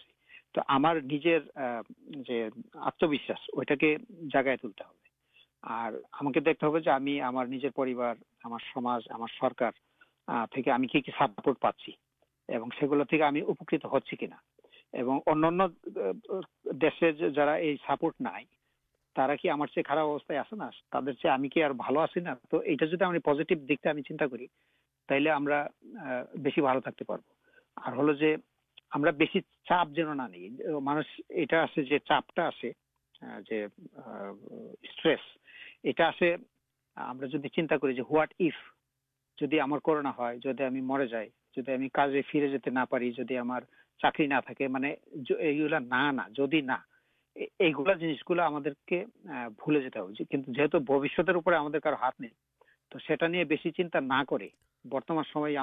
سرکار 9.39 9.71
ہونا 15.27 15.67
دیش 16.73 17.03
نائ 18.19 18.43
ترا 19.15 19.35
کی 19.35 19.49
چاہے 19.49 19.81
خارا 19.83 20.01
ابتائیں 20.01 20.39
آسے 20.39 22.19
چاہے 22.19 23.03
ہم 23.03 23.17
پزیٹیو 23.25 23.57
دیکھا 23.67 23.93
چنتا 24.01 24.25
ہم 25.29 25.45
بے 26.43 26.49
چیری 27.85 30.07
نہ 30.07 30.23
ہاتھ 51.93 52.21
نہیں 52.21 52.33
تو 52.91 52.99
برتمانٹی 54.89 55.55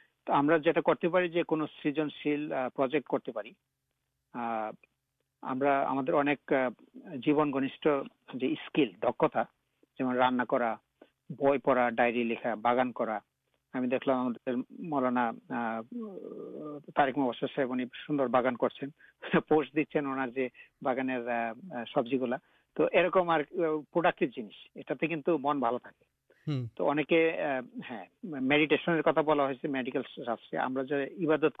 مولانے 0.00 1.54
سجنشیل 1.82 2.50
جیون 7.16 7.52
گنیشل 7.54 8.88
دکتا 9.02 9.42
جان 9.98 10.16
رانا 10.16 10.44
کر 10.44 10.60
بھائی 11.30 11.58
پڑھا 11.58 11.88
ڈائری 11.90 12.22
لکھا 12.22 12.54
بغان 12.54 12.92
دا 13.74 13.98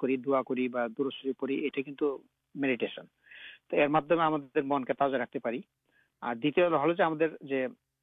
کری 0.00 0.68
پڑی 1.38 1.60
میڈیٹس 2.54 2.98
ارمدا 3.72 4.14
رکھتے 5.16 5.38
ہلو 6.22 6.92
جو 7.42 7.56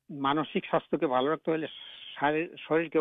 مانسک 0.09 0.65
ساختے 0.71 1.05
ہو 1.05 1.55
شرتھ 2.21 2.95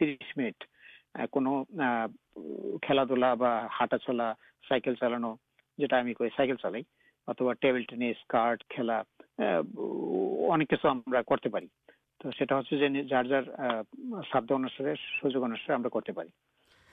دن 0.00 0.16
خلا 2.82 3.04
دھلا 3.04 3.32
ہٹا 3.76 3.98
چلا 3.98 4.32
سائکل 4.68 4.94
چلانا 4.94 5.34
جو 5.78 5.86
سائکل 6.36 6.56
چلائی 6.56 6.82
اتوا 7.28 7.52
ٹینس 7.52 8.24
کچھ 11.26 11.46
تو 12.20 12.30
سوجو 15.20 15.44
ان 15.44 15.54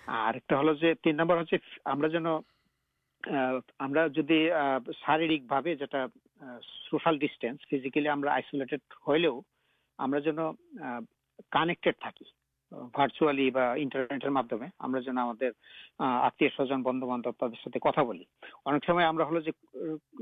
تین 0.07 1.15
نمبر 1.15 1.37
آج 1.37 1.53
بند 16.83 17.03
باندھ 17.03 17.27
ترا 17.39 18.03
بول 18.03 18.23
سمے 18.85 19.03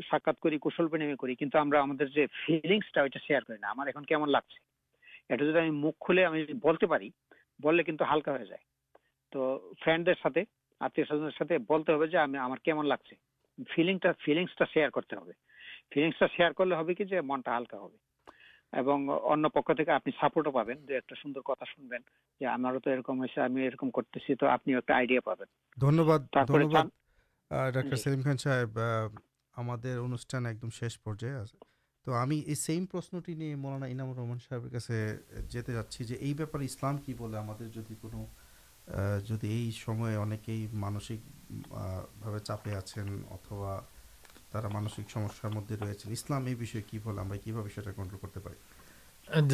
ساکیم 0.09 1.59
کرم 4.01 4.25
لگے 4.25 5.69
مکھ 5.69 5.99
کھلی 5.99 6.49
بولتے 7.59 8.03
ہلکا 8.11 8.31
ہو 8.31 8.43
جائے 8.43 8.70
তো 9.33 9.41
ফ্রেন্ডদের 9.81 10.17
সাথে 10.23 10.41
আত্মীয় 10.81 11.07
স্বজনের 11.07 11.37
সাথে 11.39 11.55
বলতে 11.71 11.89
হবে 11.93 12.05
যে 12.13 12.17
আমি 12.17 12.37
আমার 12.37 12.59
কেমন 12.65 12.85
লাগছে 12.85 13.13
ফিলিংটা 13.67 14.09
ফিলিংসটা 14.23 14.65
শেয়ার 14.73 14.89
করতে 14.91 15.13
হবে 15.15 15.33
ফিলিংসটা 15.91 16.27
শেয়ার 16.35 16.51
করলে 16.53 16.73
হবে 16.75 16.91
কি 16.97 17.03
যে 17.05 17.17
মনটা 17.29 17.51
হালকা 17.55 17.77
হবে 17.77 17.97
এবং 18.73 18.97
অন্য 19.33 19.45
পক্ষ 19.55 19.69
থেকে 19.79 19.91
আপনি 19.91 20.11
সাপোর্টও 20.19 20.57
পাবেন 20.57 20.77
যে 20.87 20.93
একটা 20.97 21.15
সুন্দর 21.21 21.41
কথা 21.49 21.65
শুনবেন 21.73 22.01
যে 22.41 22.45
আমারও 22.47 22.79
তো 22.83 22.87
এরকম 22.91 23.15
হয়েছে 23.21 23.39
আমি 23.41 23.59
এরকম 23.63 23.89
করতেছি 23.97 24.31
তো 24.35 24.45
আপনিও 24.55 24.79
একটা 24.79 24.93
আইডিয়া 24.95 25.21
পাবেন 25.21 25.49
ধন্যবাদ 25.77 26.21
ধন্যবাদ 26.51 26.85
ডক্টর 27.75 27.97
সেলিম 28.03 28.21
খান 28.23 28.37
সাহেব 28.37 28.71
আমাদের 29.55 29.95
অনুষ্ঠান 29.99 30.41
একদম 30.45 30.69
শেষ 30.79 30.93
পর্যায়ে 31.05 31.37
আছে 31.43 31.57
তো 32.05 32.09
আমি 32.23 32.37
এই 32.47 32.57
সেম 32.65 32.81
প্রশ্নটি 32.85 33.31
নিয়ে 33.35 33.55
মৌলানা 33.55 33.87
ইনামুর 33.87 34.17
রহমান 34.17 34.39
সাহেবের 34.45 34.71
কাছে 34.75 34.95
যেতে 35.53 35.71
যাচ্ছি 35.77 35.99
যে 36.09 36.15
এই 36.27 36.33
ব্যাপারে 36.33 36.63
ইসলাম 36.65 36.95
কি 37.03 37.11
বলে 37.13 37.35
আমাদের 37.37 37.67
যদি 37.71 37.93
কোনো 38.03 38.19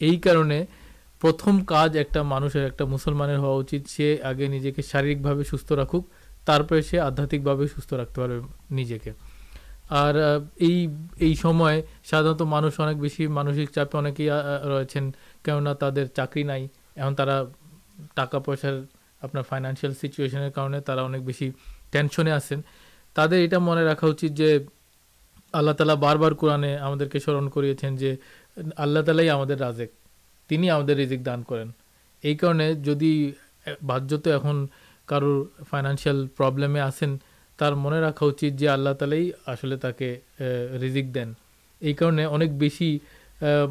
یہ 0.00 0.18
کارم 0.18 1.64
کارج 1.64 1.96
ایک 1.96 2.16
مانس 2.16 2.56
ایک 2.56 2.82
مسلمان 2.82 3.34
ہوا 3.36 3.62
سکے 3.68 4.46
نجے 4.48 4.70
کے 4.72 4.82
شارک 4.82 5.22
بھا 5.22 5.32
سکے 5.44 6.80
سے 6.82 6.98
آدھاتے 6.98 7.38
ستھ 7.68 7.94
رکھتے 7.94 8.38
نجے 8.74 8.98
کے 8.98 9.12
اور 9.90 10.14
یہ 10.60 11.34
سمجھارت 11.34 12.42
مانس 12.42 12.80
ابھی 12.80 13.26
مانسک 13.28 13.74
چپ 13.74 13.96
را 13.96 15.72
تر 15.74 16.04
چیز 16.06 16.46
ٹکا 18.14 18.38
پسار 18.38 18.80
آپ 19.22 19.36
فائنانس 19.48 19.84
سیچویشن 20.00 20.50
کرنے 20.50 20.78
اب 20.88 21.16
بیس 21.24 21.42
ٹینشن 21.90 22.28
آسیں 22.28 22.56
تر 23.16 23.32
یہ 23.32 23.58
من 23.58 23.78
رکھا 23.78 24.06
اچھے 24.06 24.58
আল্লাহ 25.53 25.73
তালা 25.75 25.95
বারবার 25.97 26.33
কোরআনে 26.35 26.71
আমাদেরকে 26.79 27.17
স্মরণ 27.19 27.45
করিয়েছেন 27.49 27.91
যে 27.95 28.11
আল্লাহ 28.77 29.01
তালাই 29.03 29.29
আমাদের 29.29 29.57
রাজেক 29.59 29.89
তিনি 30.49 30.65
আমাদের 30.69 30.95
রিজিক 30.97 31.21
দান 31.23 31.39
করেন 31.41 31.69
এই 32.23 32.35
কারণে 32.35 32.65
যদি 32.83 33.11
বাহ্যত 33.81 34.25
এখন 34.27 34.57
কারোর 35.07 35.37
ফাইন্যান্সিয়াল 35.69 36.19
প্রবলেমে 36.37 36.81
আসেন 36.81 37.11
তার 37.59 37.73
মনে 37.75 37.99
রাখা 38.01 38.23
উচিত 38.25 38.51
যে 38.53 38.67
আল্লাহ 38.69 38.93
তালাই 38.93 39.25
আসলে 39.45 39.75
তাকে 39.77 40.07
রিজিক 40.81 41.07
দেন 41.11 41.29
এই 41.81 41.93
কারণে 41.93 42.23
অনেক 42.27 42.49
বেশি 42.57 42.89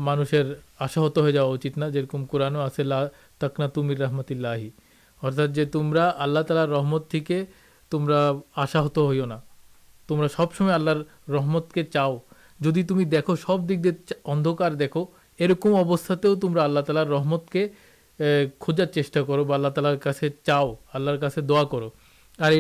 মানুষের 0.01 0.47
আশাহত 0.78 1.16
হয়ে 1.18 1.34
যাওয়া 1.34 1.51
উচিত 1.53 1.74
না 1.76 1.86
যেরকম 1.90 2.20
কোরআনও 2.26 2.61
আছে 2.61 2.82
লা 2.84 2.99
তাকনা 3.40 3.66
তুমির 3.68 3.99
রহমতুল্লাহি 4.01 4.68
অর্থাৎ 5.22 5.49
যে 5.51 5.64
তোমরা 5.66 6.05
আল্লাহ 6.18 6.43
তালার 6.43 6.70
রহমত 6.70 7.03
থেকে 7.11 7.36
তোমরা 7.93 8.18
আশাহত 8.57 8.97
হইও 8.99 9.26
না 9.26 9.38
تمہارا 10.08 10.28
سبسمے 10.28 10.74
اللہ 10.74 11.32
رحمت 11.32 11.74
کے 11.74 11.84
چاؤ 11.84 12.18
جدی 12.60 12.84
تمہیں 12.84 13.05
دیکھو 13.05 13.36
سب 13.36 13.70
دکدار 13.70 14.72
دیکھو 14.72 15.05
یہ 15.39 15.47
رکم 15.47 15.76
ابستہ 15.76 16.34
تمہیں 16.41 16.64
اللہ 16.64 16.80
تعالی 16.80 17.10
رحمت 17.10 17.49
کے 17.49 17.68
کھجار 18.60 18.86
چیٹا 18.86 19.22
کرولا 19.22 19.70
تالارے 19.70 20.30
چاؤ 20.43 20.74
اللہ 20.93 21.12
کا 21.12 21.39
دعا 21.49 21.64
کرو 21.64 21.89
اور 22.39 22.51
یہ 22.51 22.60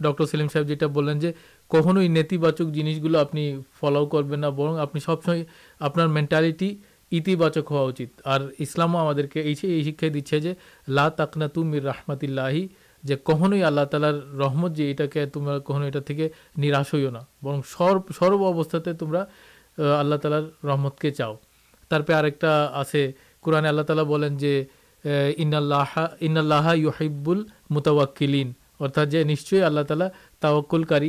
ڈر 0.00 0.26
سلیم 0.26 0.48
صاحب 0.52 0.68
جو 0.68 1.30
کھنوئی 1.70 2.08
نیتیباچک 2.08 2.72
جنس 2.72 3.02
گلو 3.04 3.18
آپ 3.18 3.36
فلوؤ 3.80 4.06
کر 4.06 4.22
برن 4.22 4.44
آپ 4.78 4.98
سب 4.98 5.24
سمے 5.24 5.44
آپ 5.80 5.98
مینٹالیٹی 5.98 6.74
انتی 7.10 7.34
ہوا 7.34 7.90
اسلام 8.58 8.96
کے 9.32 9.54
شکایے 9.54 10.10
دے 10.10 10.52
لکنا 10.88 11.46
تم 11.46 11.74
رحمۃ 11.74 12.22
اللہ 12.22 12.66
کھوئی 13.04 13.62
اللہ 13.64 13.84
تعالی 13.84 14.06
رحمت 14.38 14.76
جو 14.76 14.84
ناش 16.56 16.94
ہوئی 16.94 17.06
تمہارا 18.98 19.24
آ 19.78 21.10
چاؤ 21.10 21.34
اللہ 26.36 26.76
متوکلین 27.70 28.52
ارتھا 28.80 29.04
جو 29.04 29.24
نشچ 29.24 29.52
اللہ 29.54 29.80
تعالی 29.80 30.04
تاوکلکار 30.40 31.02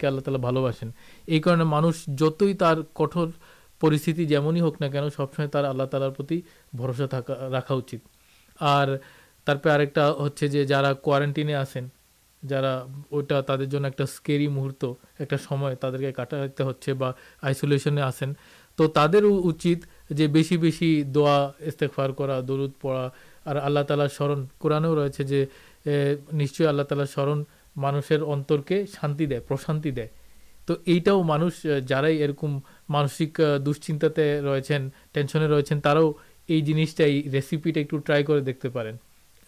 کے 0.00 0.06
اللہ 0.06 0.20
تعالی 0.20 0.38
بھل 0.38 0.56
بسین 0.56 0.90
یہ 1.26 1.40
کار 1.40 1.56
مان 1.56 1.90
جت 2.06 2.42
کٹور 2.94 3.28
پرستی 3.80 4.24
جیم 4.24 4.50
ہی 4.50 4.60
ہوگنا 4.60 4.88
کن 4.88 5.10
سب 5.16 5.34
سمے 5.36 5.56
آلہ 5.56 5.82
تعالی 5.82 6.40
رکھا 7.56 7.74
اور 8.60 8.88
ترپے 9.46 9.70
آ 9.70 10.28
جا 10.64 10.92
کوٹین 10.94 11.54
آسین 11.54 11.88
جا 12.42 12.60
تر 13.46 13.60
ایک 13.60 14.00
اسکیری 14.00 14.48
مہرت 14.48 14.84
ایک 15.18 15.32
کاٹے 16.16 16.62
ہوئی 16.62 17.78
سن 17.78 17.98
آسین 18.00 18.32
تو 18.78 18.86
تعریف 18.88 19.56
جو 20.10 20.28
بس 20.32 20.52
بس 20.60 20.82
دا 21.14 21.34
اصطفار 21.60 22.10
کرا 22.10 22.40
درود 22.40 22.70
پڑا 22.80 23.08
اور 23.44 23.56
آللہ 23.56 23.80
تعالیٰ 23.88 24.06
سرن 24.16 24.44
قورانو 24.58 24.94
رہے 24.96 25.44
نشچ 26.32 26.60
اللہ 26.60 26.82
تعالی 26.82 27.06
سرن 27.14 27.42
مانشر 27.76 28.22
اتر 28.22 28.60
کے 28.66 28.84
شانتی 28.92 29.26
دے 29.26 29.40
پرشان 29.40 29.82
دے 29.84 30.06
تو 30.68 30.74
یہ 30.86 31.12
مانس 31.26 31.64
جارک 31.88 32.44
مانسک 32.88 33.40
دشچنتا 33.66 34.22
رہنشن 34.44 35.42
ریچن 35.52 35.80
تراؤ 35.80 36.10
یہ 36.48 36.60
جنسٹائی 36.60 37.22
ریسپیٹا 37.32 37.80
ایک 37.80 37.94
ٹرائی 38.06 38.24
کر 38.24 38.40
دیکھتے 38.40 38.68
پین 38.68 38.96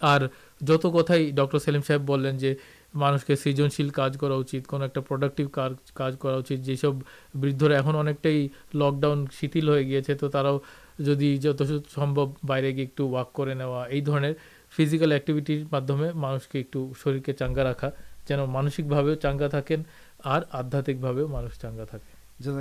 اور 0.03 0.21
جتائی 0.61 1.31
ڈر 1.31 1.59
سلیم 1.59 1.83
صاحب 1.87 2.01
بولیں 2.01 2.33
جو 2.33 2.49
مانش 2.95 3.25
کے 3.25 3.37
سرجنشیل 3.37 3.89
کار 3.89 4.11
کراچا 4.21 5.01
پرڈکٹیو 5.01 5.49
کارج 5.49 6.17
کراچی 6.19 6.57
جیسے 6.57 6.87
بردر 7.35 7.71
ایم 7.71 7.97
اکٹھائی 7.97 8.49
لک 8.75 9.01
ڈاؤن 9.01 9.25
شیچھے 9.41 10.15
تو 10.15 10.29
باہر 12.43 12.63
گی 12.63 12.81
ایک 12.81 13.01
وقت 13.01 13.49
یہ 13.93 14.33
فیزکل 14.77 15.13
اکٹیویٹر 15.13 15.63
مادمے 15.73 16.13
مانش 16.13 16.49
کے 16.49 16.59
ایک 16.59 16.77
شریک 17.05 17.25
کے 17.25 17.33
چانگا 17.33 17.71
رکھا 17.71 17.91
جان 18.29 18.41
مانسکے 18.41 19.15
چانگا 19.23 19.49
تک 19.49 19.73
آدھاتے 20.25 20.95
مانگ 20.95 21.49
چانگا 21.61 21.85
تھا 21.85 21.99
دل 22.43 22.61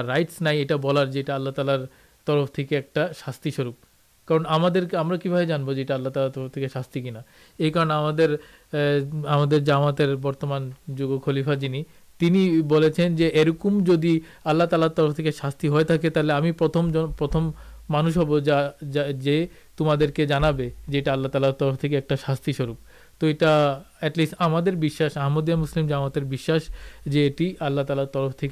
رائٹس 0.03 0.41
طرف 2.30 2.59
ایک 2.69 2.97
شاستی 3.19 3.51
سوروپی 3.51 3.88
بھائی 5.30 5.45
جان 5.45 5.65
جو 5.65 5.93
آللہ 5.93 6.09
تعالی 6.09 6.32
ترفی 6.32 6.67
شاستی 6.73 7.01
کی 7.01 7.09
نا 7.09 7.21
یہ 7.59 7.71
کار 7.71 7.86
ہمارے 7.86 8.27
ہمات 9.27 10.01
برتمان 10.21 10.69
جگ 10.97 11.17
خلیفا 11.25 11.53
جن 11.53 11.82
تین 12.19 13.15
جو 13.15 13.25
ارکوم 13.36 13.84
جدی 13.84 14.19
اللہ 14.43 14.63
تعالی 14.63 14.88
ترفی 14.95 15.32
شاستی 15.32 15.67
ہوئی 15.67 16.51
پرتھم 16.51 16.91
پرتھم 17.17 17.51
مانس 17.89 18.17
ہب 18.17 18.38
جا 18.39 18.59
جا 18.93 19.09
جی 19.11 19.45
تمہارے 19.77 20.25
جانا 20.25 20.51
جو 20.51 20.63
یہ 20.89 21.09
آللہ 21.09 21.27
تعالی 21.27 21.47
ترفی 21.59 21.95
ایک 21.95 22.13
شاست 22.25 22.49
تو 23.19 23.27
یہ 23.27 24.09
لسٹ 24.17 24.34
ہمسل 25.17 25.88
جامات 25.88 26.17
بھی 26.17 26.38
یہ 27.05 27.53
آللہ 27.59 27.82
تعالی 27.82 28.05
طرف 28.13 28.43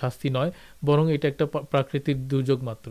شاستی 0.00 0.28
نئے 0.28 0.50
برن 0.82 1.10
یہ 1.10 1.44
پرتکر 1.44 2.12
درج 2.12 2.50
ماتر 2.62 2.90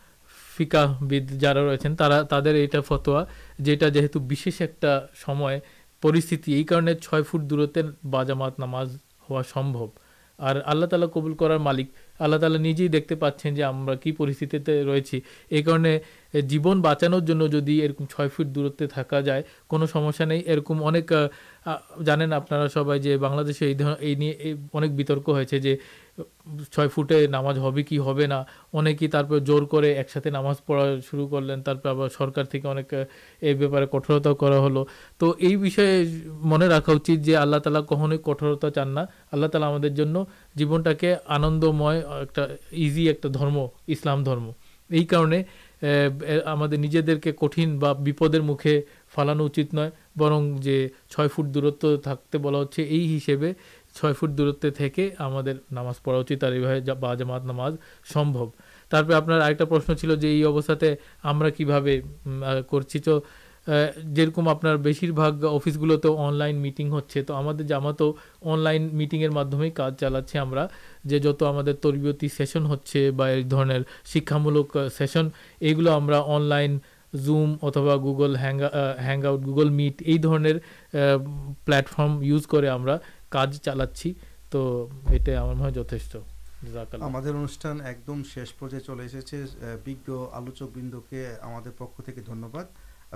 مالک 11.57 11.87
اللہ 12.19 12.35
تعالیجن 12.35 12.91
کی 14.03 14.11
پرستی 14.11 14.57
رہی 14.67 15.19
جیون 16.41 16.81
بچانے 16.81 17.87
چھ 18.09 18.27
فٹ 18.35 18.45
دورت 18.45 18.83
تھکا 18.93 19.19
جائے 19.19 19.41
کون 19.67 19.87
سمسیا 19.87 20.25
نہیں 20.25 20.41
یہ 20.45 20.59
جانے 22.05 22.35
آپ 22.35 22.53
سب 22.73 22.93
یہت 22.93 23.17
ہو 25.27 25.43
چھوٹے 26.71 27.27
نام 27.27 27.47
کینے 27.83 28.93
کے 28.93 29.07
ایک 29.83 30.09
ساتھ 30.09 30.27
نامز 30.27 30.65
پڑا 30.65 30.85
شروع 31.11 31.27
کر 31.27 31.41
لینا 31.41 32.07
سرکار 32.17 32.55
یہ 33.41 33.53
بےپارے 33.53 33.85
کٹورتا 33.85 34.29
ہل 34.65 34.77
تو 35.17 35.33
یہ 35.39 35.57
رکھا 36.61 36.93
چاہیے 37.05 37.35
اللہ 37.35 37.57
تعالی 37.57 37.79
کھو 37.87 38.33
کٹورتا 38.33 38.69
چاننا 38.71 39.05
آللہ 39.31 39.47
تعالی 39.47 39.91
ہم 39.91 40.17
جیونٹ 40.55 40.87
کے 40.99 41.15
آنندم 41.25 41.83
ایکزی 41.83 43.07
ایک 43.07 43.25
درم 43.33 43.59
اسلام 43.87 44.23
یہ 44.89 45.05
کارن 45.05 45.33
کے 47.19 47.31
کٹن 47.31 47.79
مکھے 48.43 48.81
پالانا 49.15 49.43
اچھا 49.43 49.61
نئے 49.73 49.89
برن 50.15 50.55
جو 50.55 50.71
چھ 51.09 51.19
فٹ 51.35 51.45
دورت 51.45 51.85
تک 52.03 52.35
بلا 52.35 52.57
ہوں 52.57 53.53
چھٹ 53.95 54.29
دورت 54.29 54.65
نماز 55.71 56.03
پڑھا 56.03 56.21
چاہیے 56.29 56.79
نام 57.43 57.61
ترپے 58.89 59.13
آپ 59.13 59.23
کا 59.59 59.65
پرشن 59.65 59.97
چلے 59.97 60.45
ابسے 60.45 60.95
ہمیں 61.23 61.51
کہ 61.51 61.65
جمار 64.25 64.75
بسر 64.75 65.11
بھاگ 65.11 65.43
افس 65.43 65.77
گلو 65.77 65.97
تو 65.97 66.31
میٹی 66.51 66.89
ہوٹیم 66.89 69.69
کا 69.73 69.89
جت 71.03 71.43
ہمتی 71.43 72.27
سیشن 72.27 72.65
ہولک 74.25 74.77
سنگل 74.97 75.87
زوم 77.13 77.55
اتوا 77.61 77.95
Google 77.95 78.35
hang 78.35 79.25
out 79.25 79.45
Google 79.45 79.69
Meet 79.69 80.01
یہ 80.01 80.17
پلٹفرمز 81.65 82.47
کر 82.47 82.65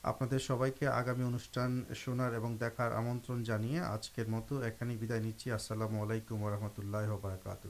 آپ 0.04 0.20
سب 0.40 0.64
کے 0.80 0.88
آگامی 0.88 1.24
انوشٹان 1.24 1.82
شنار 1.96 2.34
اور 2.34 2.56
دیکھار 2.60 2.92
آجکر 3.80 4.26
مت 4.26 4.52
ایکدا 4.52 5.18
نیچے 5.18 5.52
السلام 5.52 6.00
علیکم 6.00 6.44
و 6.44 6.50
رحمۃ 6.50 6.78
اللہ 6.78 7.12
وبرکاتہ 7.12 7.68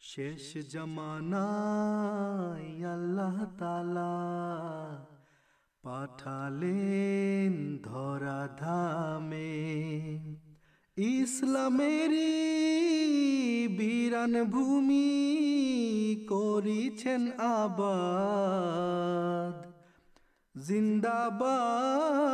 شیش 0.00 0.56
جمان 0.72 1.32
تعالی 3.58 4.10
پٹھا 5.84 6.48
مسلری 10.96 12.26
بیرن 13.78 14.36
بھومی 14.50 15.06
کوڑی 16.28 16.90
چھ 16.98 17.06
آباد 17.38 17.92
زنداباد 20.54 22.20